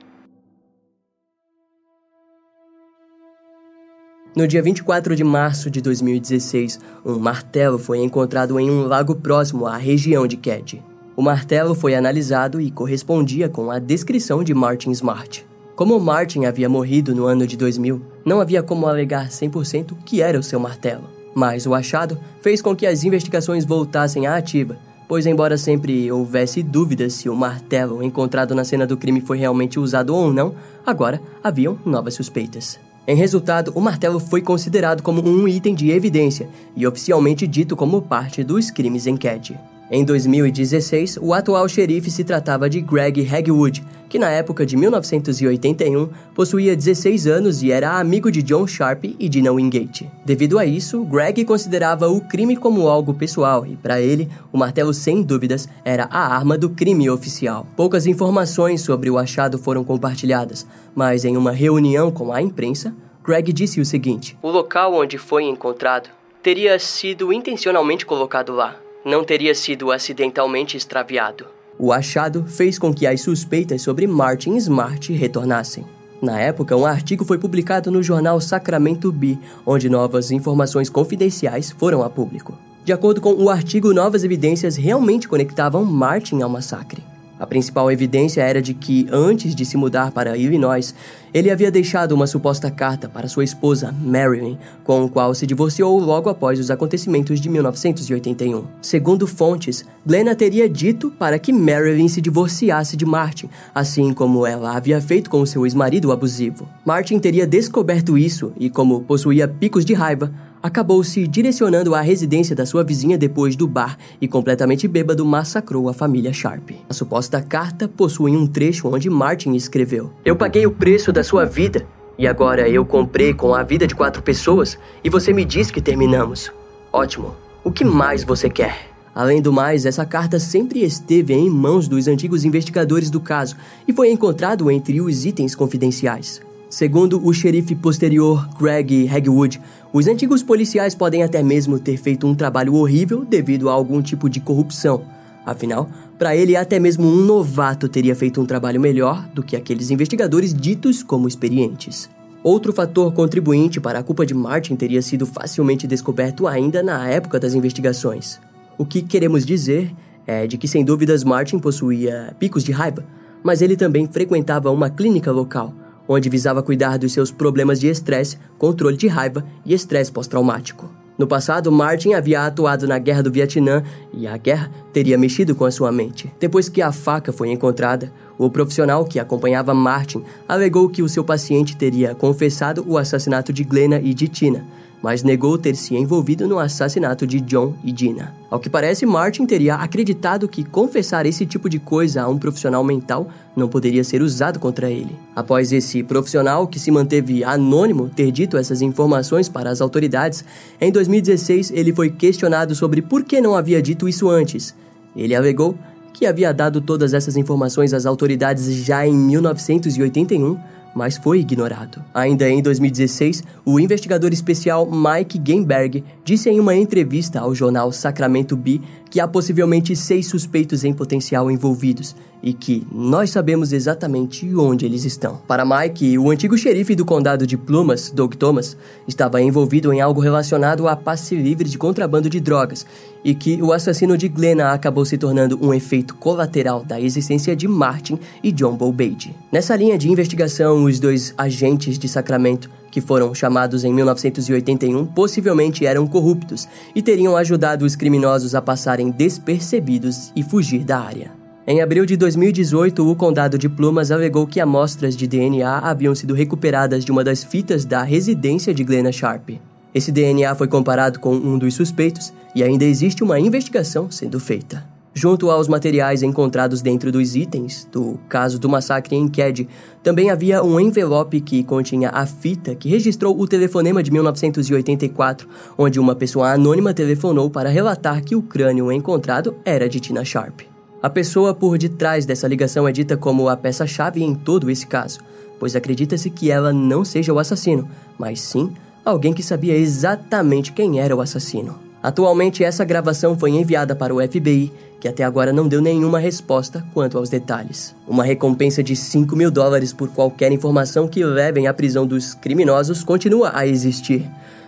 No 4.35 4.47
dia 4.47 4.61
24 4.61 5.15
de 5.15 5.23
março 5.23 5.71
de 5.71 5.81
2016, 5.81 6.79
um 7.03 7.17
martelo 7.17 7.79
foi 7.79 7.97
encontrado 7.97 8.59
em 8.59 8.69
um 8.69 8.85
lago 8.85 9.15
próximo 9.15 9.65
à 9.65 9.77
região 9.77 10.27
de 10.27 10.37
Ked. 10.37 10.83
O 11.15 11.23
martelo 11.23 11.73
foi 11.73 11.95
analisado 11.95 12.61
e 12.61 12.69
correspondia 12.69 13.49
com 13.49 13.71
a 13.71 13.79
descrição 13.79 14.43
de 14.43 14.53
Martin 14.53 14.91
Smart. 14.91 15.43
Como 15.77 15.99
Martin 15.99 16.45
havia 16.45 16.67
morrido 16.67 17.13
no 17.13 17.27
ano 17.27 17.45
de 17.45 17.55
2000, 17.55 18.01
não 18.25 18.41
havia 18.41 18.63
como 18.63 18.87
alegar 18.87 19.29
100% 19.29 19.95
que 20.03 20.23
era 20.23 20.39
o 20.39 20.41
seu 20.41 20.59
martelo. 20.59 21.03
Mas 21.35 21.67
o 21.67 21.75
achado 21.75 22.17
fez 22.41 22.63
com 22.63 22.75
que 22.75 22.87
as 22.87 23.03
investigações 23.03 23.63
voltassem 23.63 24.25
à 24.25 24.37
ativa, 24.37 24.75
pois, 25.07 25.27
embora 25.27 25.55
sempre 25.55 26.11
houvesse 26.11 26.63
dúvidas 26.63 27.13
se 27.13 27.29
o 27.29 27.35
martelo 27.35 28.01
encontrado 28.01 28.55
na 28.55 28.63
cena 28.63 28.87
do 28.87 28.97
crime 28.97 29.21
foi 29.21 29.37
realmente 29.37 29.79
usado 29.79 30.15
ou 30.15 30.33
não, 30.33 30.55
agora 30.83 31.21
haviam 31.43 31.77
novas 31.85 32.15
suspeitas. 32.15 32.79
Em 33.07 33.15
resultado, 33.15 33.71
o 33.75 33.79
martelo 33.79 34.19
foi 34.19 34.41
considerado 34.41 35.03
como 35.03 35.21
um 35.29 35.47
item 35.47 35.75
de 35.75 35.91
evidência 35.91 36.49
e 36.75 36.87
oficialmente 36.87 37.45
dito 37.45 37.75
como 37.75 38.01
parte 38.01 38.43
dos 38.43 38.71
crimes 38.71 39.05
em 39.05 39.15
Cat. 39.15 39.55
Em 39.89 40.03
2016, 40.03 41.17
o 41.21 41.33
atual 41.33 41.65
xerife 41.69 42.11
se 42.11 42.21
tratava 42.25 42.69
de 42.69 42.81
Greg 42.81 43.25
Hagwood, 43.25 43.81
que 44.09 44.19
na 44.19 44.29
época 44.29 44.65
de 44.65 44.75
1981 44.75 46.09
possuía 46.35 46.75
16 46.75 47.25
anos 47.25 47.63
e 47.63 47.71
era 47.71 47.97
amigo 47.97 48.29
de 48.29 48.43
John 48.43 48.67
Sharp 48.67 49.05
e 49.05 49.29
Dina 49.29 49.49
Wingate. 49.49 50.11
Devido 50.25 50.59
a 50.59 50.65
isso, 50.65 51.05
Greg 51.05 51.45
considerava 51.45 52.09
o 52.09 52.19
crime 52.19 52.57
como 52.57 52.89
algo 52.89 53.13
pessoal 53.13 53.65
e, 53.65 53.77
para 53.77 54.01
ele, 54.01 54.27
o 54.51 54.57
martelo 54.57 54.93
sem 54.93 55.23
dúvidas 55.23 55.69
era 55.85 56.03
a 56.11 56.35
arma 56.35 56.57
do 56.57 56.69
crime 56.69 57.09
oficial. 57.09 57.65
Poucas 57.77 58.05
informações 58.05 58.81
sobre 58.81 59.09
o 59.09 59.17
achado 59.17 59.57
foram 59.57 59.85
compartilhadas, 59.85 60.67
mas 60.93 61.23
em 61.23 61.37
uma 61.37 61.51
reunião 61.51 62.11
com 62.11 62.33
a 62.33 62.41
imprensa, 62.41 62.93
Greg 63.23 63.53
disse 63.53 63.79
o 63.79 63.85
seguinte: 63.85 64.37
O 64.41 64.51
local 64.51 64.93
onde 64.95 65.17
foi 65.17 65.45
encontrado 65.45 66.09
teria 66.43 66.77
sido 66.77 67.31
intencionalmente 67.31 68.05
colocado 68.05 68.53
lá 68.53 68.75
não 69.07 69.23
teria 69.23 69.55
sido 69.55 69.89
acidentalmente 69.89 70.75
extraviado. 70.75 71.45
O 71.79 71.93
achado 71.93 72.43
fez 72.45 72.77
com 72.77 72.93
que 72.93 73.07
as 73.07 73.21
suspeitas 73.21 73.81
sobre 73.81 74.05
Martin 74.05 74.57
Smart 74.57 75.13
retornassem. 75.13 75.85
Na 76.21 76.39
época, 76.39 76.75
um 76.75 76.85
artigo 76.85 77.23
foi 77.23 77.37
publicado 77.37 77.89
no 77.89 78.03
jornal 78.03 78.41
Sacramento 78.41 79.09
Bee, 79.11 79.39
onde 79.65 79.89
novas 79.89 80.29
informações 80.29 80.89
confidenciais 80.89 81.71
foram 81.71 82.03
a 82.03 82.09
público. 82.09 82.57
De 82.83 82.91
acordo 82.91 83.21
com 83.21 83.33
o 83.33 83.49
artigo, 83.49 83.93
novas 83.93 84.23
evidências 84.23 84.75
realmente 84.75 85.27
conectavam 85.27 85.85
Martin 85.85 86.41
ao 86.41 86.49
massacre. 86.49 87.01
A 87.39 87.45
principal 87.45 87.91
evidência 87.91 88.41
era 88.41 88.61
de 88.61 88.73
que, 88.73 89.07
antes 89.11 89.53
de 89.53 89.65
se 89.65 89.77
mudar 89.77 90.11
para 90.11 90.37
Illinois, 90.37 90.93
ele 91.33 91.51
havia 91.51 91.69
deixado 91.69 92.13
uma 92.13 92.25
suposta 92.25 92.71
carta 92.71 93.07
para 93.07 93.27
sua 93.27 93.43
esposa, 93.43 93.93
Marilyn, 94.01 94.57
com 94.83 95.03
o 95.03 95.09
qual 95.09 95.35
se 95.35 95.45
divorciou 95.45 95.99
logo 95.99 96.29
após 96.29 96.59
os 96.59 96.71
acontecimentos 96.71 97.39
de 97.39 97.49
1981. 97.49 98.63
Segundo 98.81 99.27
fontes, 99.27 99.85
Glenna 100.05 100.35
teria 100.35 100.67
dito 100.67 101.11
para 101.11 101.37
que 101.37 101.53
Marilyn 101.53 102.07
se 102.07 102.21
divorciasse 102.21 102.97
de 102.97 103.05
Martin, 103.05 103.49
assim 103.75 104.13
como 104.13 104.47
ela 104.47 104.75
havia 104.75 104.99
feito 104.99 105.29
com 105.29 105.45
seu 105.45 105.65
ex-marido 105.65 106.11
abusivo. 106.11 106.67
Martin 106.85 107.19
teria 107.19 107.45
descoberto 107.45 108.17
isso 108.17 108.51
e, 108.57 108.69
como 108.69 109.01
possuía 109.01 109.47
picos 109.47 109.85
de 109.85 109.93
raiva, 109.93 110.31
acabou 110.61 111.03
se 111.03 111.27
direcionando 111.27 111.95
à 111.95 112.01
residência 112.01 112.55
da 112.55 112.65
sua 112.65 112.83
vizinha 112.83 113.17
depois 113.17 113.55
do 113.55 113.67
bar 113.67 113.97
e, 114.19 114.27
completamente 114.27 114.87
bêbado, 114.87 115.25
massacrou 115.25 115.89
a 115.89 115.93
família 115.93 116.33
Sharp. 116.33 116.71
A 116.89 116.93
suposta 116.93 117.41
carta 117.41 117.87
possui 117.87 118.35
um 118.35 118.47
trecho 118.47 118.87
onde 118.87 119.09
Martin 119.09 119.53
escreveu: 119.53 120.11
Eu 120.25 120.35
paguei 120.35 120.65
o 120.65 120.71
preço 120.71 121.11
da 121.11 121.23
sua 121.23 121.45
vida 121.45 121.85
e 122.17 122.27
agora 122.27 122.67
eu 122.67 122.85
comprei 122.85 123.33
com 123.33 123.53
a 123.53 123.63
vida 123.63 123.85
de 123.85 123.95
quatro 123.95 124.21
pessoas 124.21 124.77
e 125.03 125.09
você 125.09 125.31
me 125.31 125.45
diz 125.45 125.69
que 125.69 125.81
terminamos. 125.81 126.51
Ótimo. 126.91 127.35
O 127.63 127.71
que 127.71 127.83
mais 127.83 128.23
você 128.23 128.49
quer? 128.49 128.87
Além 129.13 129.41
do 129.41 129.51
mais, 129.51 129.85
essa 129.85 130.05
carta 130.05 130.39
sempre 130.39 130.83
esteve 130.83 131.33
em 131.33 131.49
mãos 131.49 131.87
dos 131.87 132.07
antigos 132.07 132.45
investigadores 132.45 133.09
do 133.09 133.19
caso 133.19 133.55
e 133.87 133.91
foi 133.91 134.11
encontrado 134.11 134.69
entre 134.69 135.01
os 135.01 135.25
itens 135.25 135.55
confidenciais. 135.55 136.39
Segundo 136.69 137.25
o 137.25 137.33
xerife 137.33 137.73
posterior 137.75 138.45
Greg 138.59 139.07
Hagwood, 139.07 139.61
os 139.93 140.05
antigos 140.05 140.43
policiais 140.43 140.93
podem 140.93 141.23
até 141.23 141.41
mesmo 141.41 141.79
ter 141.79 141.95
feito 141.95 142.27
um 142.27 142.35
trabalho 142.35 142.75
horrível 142.75 143.23
devido 143.23 143.69
a 143.69 143.71
algum 143.71 144.01
tipo 144.01 144.29
de 144.29 144.41
corrupção. 144.41 145.01
Afinal, 145.45 145.89
para 146.19 146.35
ele, 146.35 146.57
até 146.57 146.77
mesmo 146.77 147.07
um 147.07 147.23
novato 147.23 147.87
teria 147.87 148.13
feito 148.13 148.41
um 148.41 148.45
trabalho 148.45 148.81
melhor 148.81 149.25
do 149.33 149.41
que 149.41 149.55
aqueles 149.55 149.89
investigadores 149.91 150.53
ditos 150.53 151.01
como 151.01 151.25
experientes. 151.25 152.09
Outro 152.43 152.73
fator 152.73 153.13
contribuinte 153.13 153.79
para 153.79 153.99
a 153.99 154.03
culpa 154.03 154.25
de 154.25 154.33
Martin 154.33 154.75
teria 154.75 155.01
sido 155.01 155.25
facilmente 155.25 155.87
descoberto 155.87 156.47
ainda 156.47 156.83
na 156.83 157.07
época 157.07 157.39
das 157.39 157.53
investigações. 157.53 158.41
O 158.77 158.85
que 158.85 159.01
queremos 159.01 159.45
dizer 159.45 159.95
é 160.25 160.45
de 160.45 160.57
que, 160.57 160.67
sem 160.67 160.83
dúvidas, 160.83 161.23
Martin 161.23 161.59
possuía 161.59 162.35
picos 162.37 162.65
de 162.65 162.73
raiva, 162.73 163.05
mas 163.41 163.61
ele 163.61 163.77
também 163.77 164.05
frequentava 164.05 164.69
uma 164.69 164.89
clínica 164.89 165.31
local 165.31 165.73
onde 166.07 166.29
visava 166.29 166.63
cuidar 166.63 166.97
dos 166.97 167.13
seus 167.13 167.31
problemas 167.31 167.79
de 167.79 167.87
estresse, 167.87 168.37
controle 168.57 168.97
de 168.97 169.07
raiva 169.07 169.45
e 169.65 169.73
estresse 169.73 170.11
pós-traumático. 170.11 170.89
No 171.17 171.25
passado, 171.25 171.71
Martin 171.71 172.13
havia 172.13 172.45
atuado 172.45 172.87
na 172.87 172.99
Guerra 172.99 173.23
do 173.23 173.31
Vietnã 173.31 173.83
e 174.13 174.27
a 174.27 174.37
guerra 174.37 174.69
teria 174.93 175.17
mexido 175.17 175.55
com 175.55 175.65
a 175.65 175.71
sua 175.71 175.91
mente. 175.91 176.31
Depois 176.39 176.69
que 176.69 176.79
a 176.79 176.91
faca 176.91 177.33
foi 177.33 177.51
encontrada, 177.51 178.13
o 178.37 178.51
profissional 178.51 179.03
que 179.03 179.19
acompanhava 179.19 179.73
Martin 179.73 180.23
alegou 180.47 180.87
que 180.87 181.01
o 181.01 181.09
seu 181.09 181.23
paciente 181.23 181.75
teria 181.75 182.13
confessado 182.13 182.85
o 182.87 182.99
assassinato 182.99 183.51
de 183.51 183.63
Glenna 183.63 183.99
e 183.99 184.13
de 184.13 184.27
Tina, 184.27 184.63
mas 185.01 185.23
negou 185.23 185.57
ter 185.57 185.75
se 185.75 185.95
envolvido 185.95 186.47
no 186.47 186.59
assassinato 186.59 187.27
de 187.27 187.39
John 187.41 187.73
e 187.83 187.91
Dina. 187.91 188.33
Ao 188.49 188.59
que 188.59 188.69
parece, 188.69 189.05
Martin 189.05 189.45
teria 189.45 189.75
acreditado 189.75 190.47
que 190.47 190.63
confessar 190.63 191.25
esse 191.25 191.45
tipo 191.45 191.69
de 191.69 191.79
coisa 191.79 192.23
a 192.23 192.27
um 192.27 192.37
profissional 192.37 192.83
mental 192.83 193.27
não 193.55 193.67
poderia 193.67 194.03
ser 194.03 194.21
usado 194.21 194.59
contra 194.59 194.89
ele. 194.89 195.15
Após 195.35 195.71
esse 195.71 196.01
profissional, 196.03 196.67
que 196.67 196.79
se 196.79 196.91
manteve 196.91 197.43
anônimo, 197.43 198.09
ter 198.09 198.31
dito 198.31 198.57
essas 198.57 198.81
informações 198.81 199.49
para 199.49 199.69
as 199.69 199.81
autoridades, 199.81 200.43
em 200.79 200.91
2016 200.91 201.71
ele 201.71 201.93
foi 201.93 202.09
questionado 202.09 202.73
sobre 202.73 203.01
por 203.01 203.23
que 203.23 203.41
não 203.41 203.55
havia 203.55 203.81
dito 203.81 204.07
isso 204.07 204.29
antes. 204.29 204.73
Ele 205.15 205.35
alegou 205.35 205.75
que 206.13 206.25
havia 206.25 206.51
dado 206.51 206.81
todas 206.81 207.13
essas 207.13 207.37
informações 207.37 207.93
às 207.93 208.05
autoridades 208.05 208.73
já 208.73 209.05
em 209.05 209.13
1981 209.13 210.57
mas 210.97 211.15
foi 211.15 211.39
ignorado. 211.39 212.03
Ainda 212.13 212.49
em 212.49 212.61
2016, 212.61 213.43
o 213.63 213.79
investigador 213.79 214.33
especial 214.33 214.89
Mike 214.89 215.37
Gainberg 215.37 216.03
disse 216.25 216.49
em 216.49 216.59
uma 216.59 216.75
entrevista 216.75 217.39
ao 217.39 217.53
jornal 217.53 217.91
Sacramento 217.91 218.57
Bee 218.57 218.81
que 219.09 219.19
há 219.19 219.27
possivelmente 219.27 219.95
seis 219.95 220.27
suspeitos 220.27 220.83
em 220.83 220.91
potencial 220.91 221.51
envolvidos 221.51 222.15
e 222.41 222.53
que 222.53 222.85
nós 222.91 223.29
sabemos 223.31 223.73
exatamente 223.73 224.53
onde 224.55 224.85
eles 224.85 225.05
estão. 225.05 225.37
Para 225.47 225.65
Mike, 225.65 226.17
o 226.17 226.29
antigo 226.29 226.57
xerife 226.57 226.95
do 226.95 227.05
condado 227.05 227.47
de 227.47 227.57
Plumas, 227.57 228.11
Doug 228.11 228.33
Thomas, 228.35 228.77
estava 229.07 229.41
envolvido 229.41 229.91
em 229.91 230.01
algo 230.01 230.21
relacionado 230.21 230.87
a 230.87 230.95
passe 230.95 231.35
livre 231.35 231.67
de 231.67 231.77
contrabando 231.77 232.29
de 232.29 232.39
drogas 232.39 232.85
e 233.23 233.33
que 233.33 233.61
o 233.61 233.73
assassino 233.73 234.17
de 234.17 234.27
Glenna 234.27 234.71
acabou 234.71 235.03
se 235.05 235.17
tornando 235.17 235.59
um 235.61 235.73
efeito 235.73 236.15
colateral 236.15 236.83
da 236.83 236.99
existência 236.99 237.55
de 237.55 237.67
Martin 237.67 238.19
e 238.43 238.51
John 238.51 238.75
Bowbade. 238.75 239.35
Nessa 239.51 239.75
linha 239.75 239.97
de 239.97 240.09
investigação, 240.09 240.83
os 240.83 240.99
dois 240.99 241.33
agentes 241.37 241.97
de 241.97 242.07
Sacramento 242.07 242.69
que 242.97 243.01
foram 243.01 243.33
chamados 243.35 243.83
em 243.83 243.93
1981, 243.93 245.05
possivelmente 245.05 245.85
eram 245.85 246.07
corruptos 246.07 246.67
e 246.95 247.01
teriam 247.01 247.35
ajudado 247.35 247.85
os 247.85 247.95
criminosos 247.95 248.55
a 248.55 248.61
passarem 248.61 249.11
despercebidos 249.11 250.31
e 250.35 250.41
fugir 250.41 250.83
da 250.83 250.99
área. 250.99 251.46
Em 251.69 251.81
abril 251.81 252.05
de 252.05 252.15
2018, 252.15 253.05
o 253.05 253.13
condado 253.13 253.57
de 253.57 253.67
Plumas 253.67 254.09
alegou 254.09 254.47
que 254.47 254.61
amostras 254.61 255.17
de 255.17 255.27
DNA 255.27 255.79
haviam 255.79 256.15
sido 256.15 256.33
recuperadas 256.33 257.03
de 257.03 257.11
uma 257.11 257.25
das 257.25 257.43
fitas 257.43 257.83
da 257.83 258.03
residência 258.03 258.73
de 258.73 258.85
Glenna 258.85 259.11
Sharp. 259.11 259.49
Esse 259.93 260.09
DNA 260.09 260.55
foi 260.55 260.69
comparado 260.69 261.19
com 261.19 261.35
um 261.35 261.57
dos 261.57 261.73
suspeitos 261.73 262.31
e 262.55 262.63
ainda 262.63 262.85
existe 262.85 263.21
uma 263.21 263.37
investigação 263.37 264.09
sendo 264.09 264.39
feita. 264.39 264.87
Junto 265.13 265.51
aos 265.51 265.67
materiais 265.67 266.23
encontrados 266.23 266.81
dentro 266.81 267.11
dos 267.11 267.35
itens 267.35 267.85
do 267.91 268.17
caso 268.29 268.57
do 268.57 268.69
massacre 268.69 269.17
em 269.17 269.27
Ked, 269.27 269.67
também 270.01 270.29
havia 270.29 270.63
um 270.63 270.79
envelope 270.79 271.41
que 271.41 271.65
continha 271.65 272.11
a 272.11 272.25
fita 272.25 272.75
que 272.75 272.87
registrou 272.87 273.37
o 273.37 273.45
telefonema 273.45 274.01
de 274.01 274.09
1984, 274.09 275.49
onde 275.77 275.99
uma 275.99 276.15
pessoa 276.15 276.53
anônima 276.53 276.93
telefonou 276.93 277.49
para 277.49 277.67
relatar 277.67 278.23
que 278.23 278.37
o 278.37 278.41
crânio 278.41 278.89
encontrado 278.89 279.53
era 279.65 279.89
de 279.89 279.99
Tina 279.99 280.23
Sharp. 280.23 280.61
A 281.01 281.09
pessoa 281.11 281.53
por 281.53 281.77
detrás 281.77 282.25
dessa 282.25 282.47
ligação 282.47 282.87
é 282.87 282.91
dita 282.91 283.15
como 283.15 283.49
a 283.49 283.55
peça-chave 283.55 284.23
em 284.23 284.33
todo 284.33 284.69
esse 284.69 284.87
caso, 284.87 285.19
pois 285.59 285.75
acredita-se 285.75 286.29
que 286.29 286.49
ela 286.49 286.73
não 286.73 287.05
seja 287.05 287.31
o 287.31 287.37
assassino, 287.37 287.87
mas 288.17 288.41
sim 288.41 288.73
alguém 289.05 289.31
que 289.31 289.43
sabia 289.43 289.77
exatamente 289.77 290.71
quem 290.71 290.99
era 290.99 291.15
o 291.15 291.21
assassino. 291.21 291.77
Atualmente, 292.01 292.63
essa 292.63 292.83
gravação 292.83 293.37
foi 293.37 293.51
enviada 293.51 293.95
para 293.95 294.13
o 294.13 294.21
FBI, 294.21 294.71
que 294.99 295.07
até 295.07 295.23
agora 295.23 295.53
não 295.53 295.67
deu 295.67 295.81
nenhuma 295.81 296.19
resposta 296.19 296.83
quanto 296.93 297.17
aos 297.17 297.29
detalhes. 297.29 297.95
Uma 298.07 298.23
recompensa 298.23 298.81
de 298.81 298.95
5 298.95 299.35
mil 299.35 299.51
dólares 299.51 299.93
por 299.93 300.09
qualquer 300.09 300.51
informação 300.51 301.07
que 301.07 301.23
levem 301.23 301.67
à 301.67 301.73
prisão 301.73 302.07
dos 302.07 302.33
criminosos 302.33 303.03
continua 303.03 303.51
a 303.53 303.67
existir. 303.67 304.27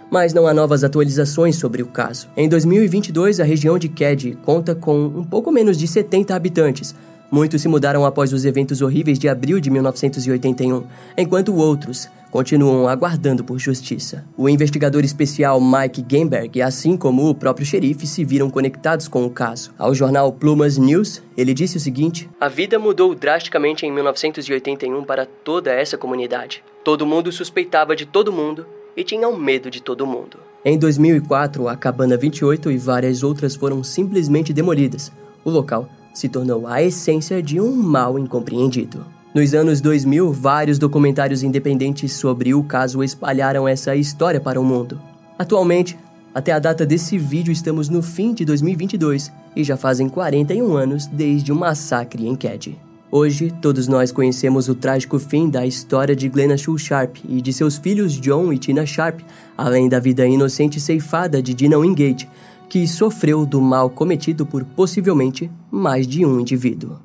Mas 0.09 0.33
não 0.33 0.47
há 0.47 0.53
novas 0.53 0.83
atualizações 0.83 1.55
sobre 1.55 1.83
o 1.83 1.87
caso. 1.87 2.27
Em 2.35 2.49
2022, 2.49 3.39
a 3.39 3.43
região 3.43 3.77
de 3.77 3.87
Ked 3.89 4.37
conta 4.43 4.73
com 4.73 5.05
um 5.05 5.23
pouco 5.23 5.51
menos 5.51 5.77
de 5.77 5.87
70 5.87 6.35
habitantes, 6.35 6.95
Muitos 7.31 7.61
se 7.61 7.67
mudaram 7.67 8.05
após 8.05 8.33
os 8.33 8.43
eventos 8.43 8.81
horríveis 8.81 9.19
de 9.19 9.29
abril 9.29 9.59
de 9.59 9.69
1981, 9.69 10.83
enquanto 11.15 11.55
outros 11.55 12.09
continuam 12.31 12.87
aguardando 12.87 13.43
por 13.43 13.59
justiça. 13.59 14.25
O 14.35 14.49
investigador 14.49 15.03
especial 15.03 15.61
Mike 15.61 16.01
Gamberg, 16.01 16.59
assim 16.61 16.97
como 16.97 17.29
o 17.29 17.35
próprio 17.35 17.65
xerife, 17.65 18.07
se 18.07 18.25
viram 18.25 18.49
conectados 18.49 19.07
com 19.07 19.25
o 19.25 19.29
caso. 19.29 19.71
Ao 19.77 19.93
jornal 19.93 20.31
Plumas 20.31 20.77
News, 20.77 21.21
ele 21.37 21.53
disse 21.53 21.77
o 21.77 21.79
seguinte: 21.79 22.27
A 22.39 22.47
vida 22.47 22.79
mudou 22.79 23.13
drasticamente 23.13 23.85
em 23.85 23.91
1981 23.91 25.03
para 25.03 25.25
toda 25.25 25.71
essa 25.71 25.97
comunidade. 25.97 26.63
Todo 26.83 27.05
mundo 27.05 27.31
suspeitava 27.31 27.95
de 27.95 28.07
todo 28.07 28.33
mundo 28.33 28.65
e 28.95 29.03
tinham 29.03 29.35
medo 29.37 29.69
de 29.69 29.81
todo 29.81 30.05
mundo. 30.05 30.37
Em 30.63 30.77
2004, 30.77 31.67
a 31.67 31.75
Cabana 31.75 32.17
28 32.17 32.69
e 32.71 32.77
várias 32.77 33.23
outras 33.23 33.55
foram 33.55 33.83
simplesmente 33.83 34.51
demolidas. 34.51 35.11
O 35.45 35.49
local 35.49 35.89
se 36.13 36.27
tornou 36.27 36.67
a 36.67 36.81
essência 36.81 37.41
de 37.41 37.59
um 37.59 37.73
mal 37.73 38.19
incompreendido. 38.19 39.05
Nos 39.33 39.53
anos 39.53 39.79
2000, 39.79 40.33
vários 40.33 40.77
documentários 40.77 41.43
independentes 41.43 42.13
sobre 42.13 42.53
o 42.53 42.63
caso 42.63 43.03
espalharam 43.03 43.67
essa 43.67 43.95
história 43.95 44.41
para 44.41 44.59
o 44.59 44.63
mundo. 44.63 44.99
Atualmente, 45.37 45.97
até 46.33 46.51
a 46.51 46.59
data 46.59 46.85
desse 46.85 47.17
vídeo, 47.17 47.51
estamos 47.51 47.89
no 47.89 48.01
fim 48.01 48.33
de 48.33 48.43
2022 48.43 49.31
e 49.55 49.63
já 49.63 49.77
fazem 49.77 50.09
41 50.09 50.75
anos 50.75 51.07
desde 51.07 51.51
o 51.51 51.55
massacre 51.55 52.27
em 52.27 52.35
Ked. 52.35 52.88
Hoje, 53.11 53.51
todos 53.59 53.87
nós 53.87 54.11
conhecemos 54.11 54.69
o 54.69 54.75
trágico 54.75 55.17
fim 55.17 55.49
da 55.49 55.65
história 55.65 56.15
de 56.15 56.29
Glenna 56.29 56.55
Shul 56.55 56.77
Sharp 56.77 57.17
e 57.27 57.41
de 57.41 57.51
seus 57.51 57.75
filhos 57.75 58.13
John 58.13 58.53
e 58.53 58.57
Tina 58.59 58.85
Sharp, 58.85 59.21
além 59.57 59.89
da 59.89 59.99
vida 59.99 60.27
inocente 60.27 60.79
ceifada 60.79 61.41
de 61.41 61.55
Dina 61.55 61.79
Wingate, 61.79 62.29
que 62.69 62.87
sofreu 62.87 63.47
do 63.47 63.59
mal 63.59 63.89
cometido 63.89 64.45
por 64.45 64.63
possivelmente 64.63 65.49
mais 65.71 66.05
de 66.05 66.23
um 66.23 66.39
indivíduo. 66.39 66.99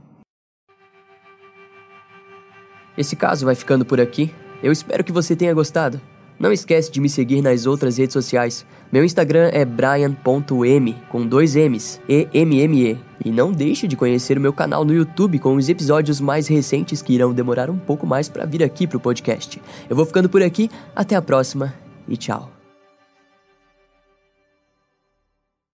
Esse 2.98 3.16
caso 3.16 3.46
vai 3.46 3.54
ficando 3.54 3.86
por 3.86 3.98
aqui. 3.98 4.30
Eu 4.62 4.72
espero 4.72 5.02
que 5.02 5.10
você 5.10 5.34
tenha 5.34 5.54
gostado. 5.54 5.98
Não 6.38 6.52
esquece 6.52 6.90
de 6.90 7.00
me 7.00 7.08
seguir 7.08 7.40
nas 7.42 7.66
outras 7.66 7.96
redes 7.96 8.12
sociais. 8.12 8.66
Meu 8.92 9.04
Instagram 9.04 9.50
é 9.52 9.64
brian.m 9.64 10.96
com 11.08 11.26
dois 11.26 11.54
M's, 11.56 12.00
E 12.08 12.28
M 12.32 12.60
M 12.60 12.90
E. 12.90 12.98
E 13.24 13.30
não 13.30 13.52
deixe 13.52 13.88
de 13.88 13.96
conhecer 13.96 14.36
o 14.36 14.40
meu 14.40 14.52
canal 14.52 14.84
no 14.84 14.92
YouTube 14.92 15.38
com 15.38 15.56
os 15.56 15.68
episódios 15.68 16.20
mais 16.20 16.46
recentes 16.46 17.00
que 17.00 17.14
irão 17.14 17.32
demorar 17.32 17.70
um 17.70 17.78
pouco 17.78 18.06
mais 18.06 18.28
para 18.28 18.44
vir 18.44 18.62
aqui 18.62 18.86
pro 18.86 19.00
podcast. 19.00 19.60
Eu 19.88 19.96
vou 19.96 20.04
ficando 20.04 20.28
por 20.28 20.42
aqui, 20.42 20.70
até 20.94 21.16
a 21.16 21.22
próxima 21.22 21.74
e 22.06 22.16
tchau. 22.16 22.53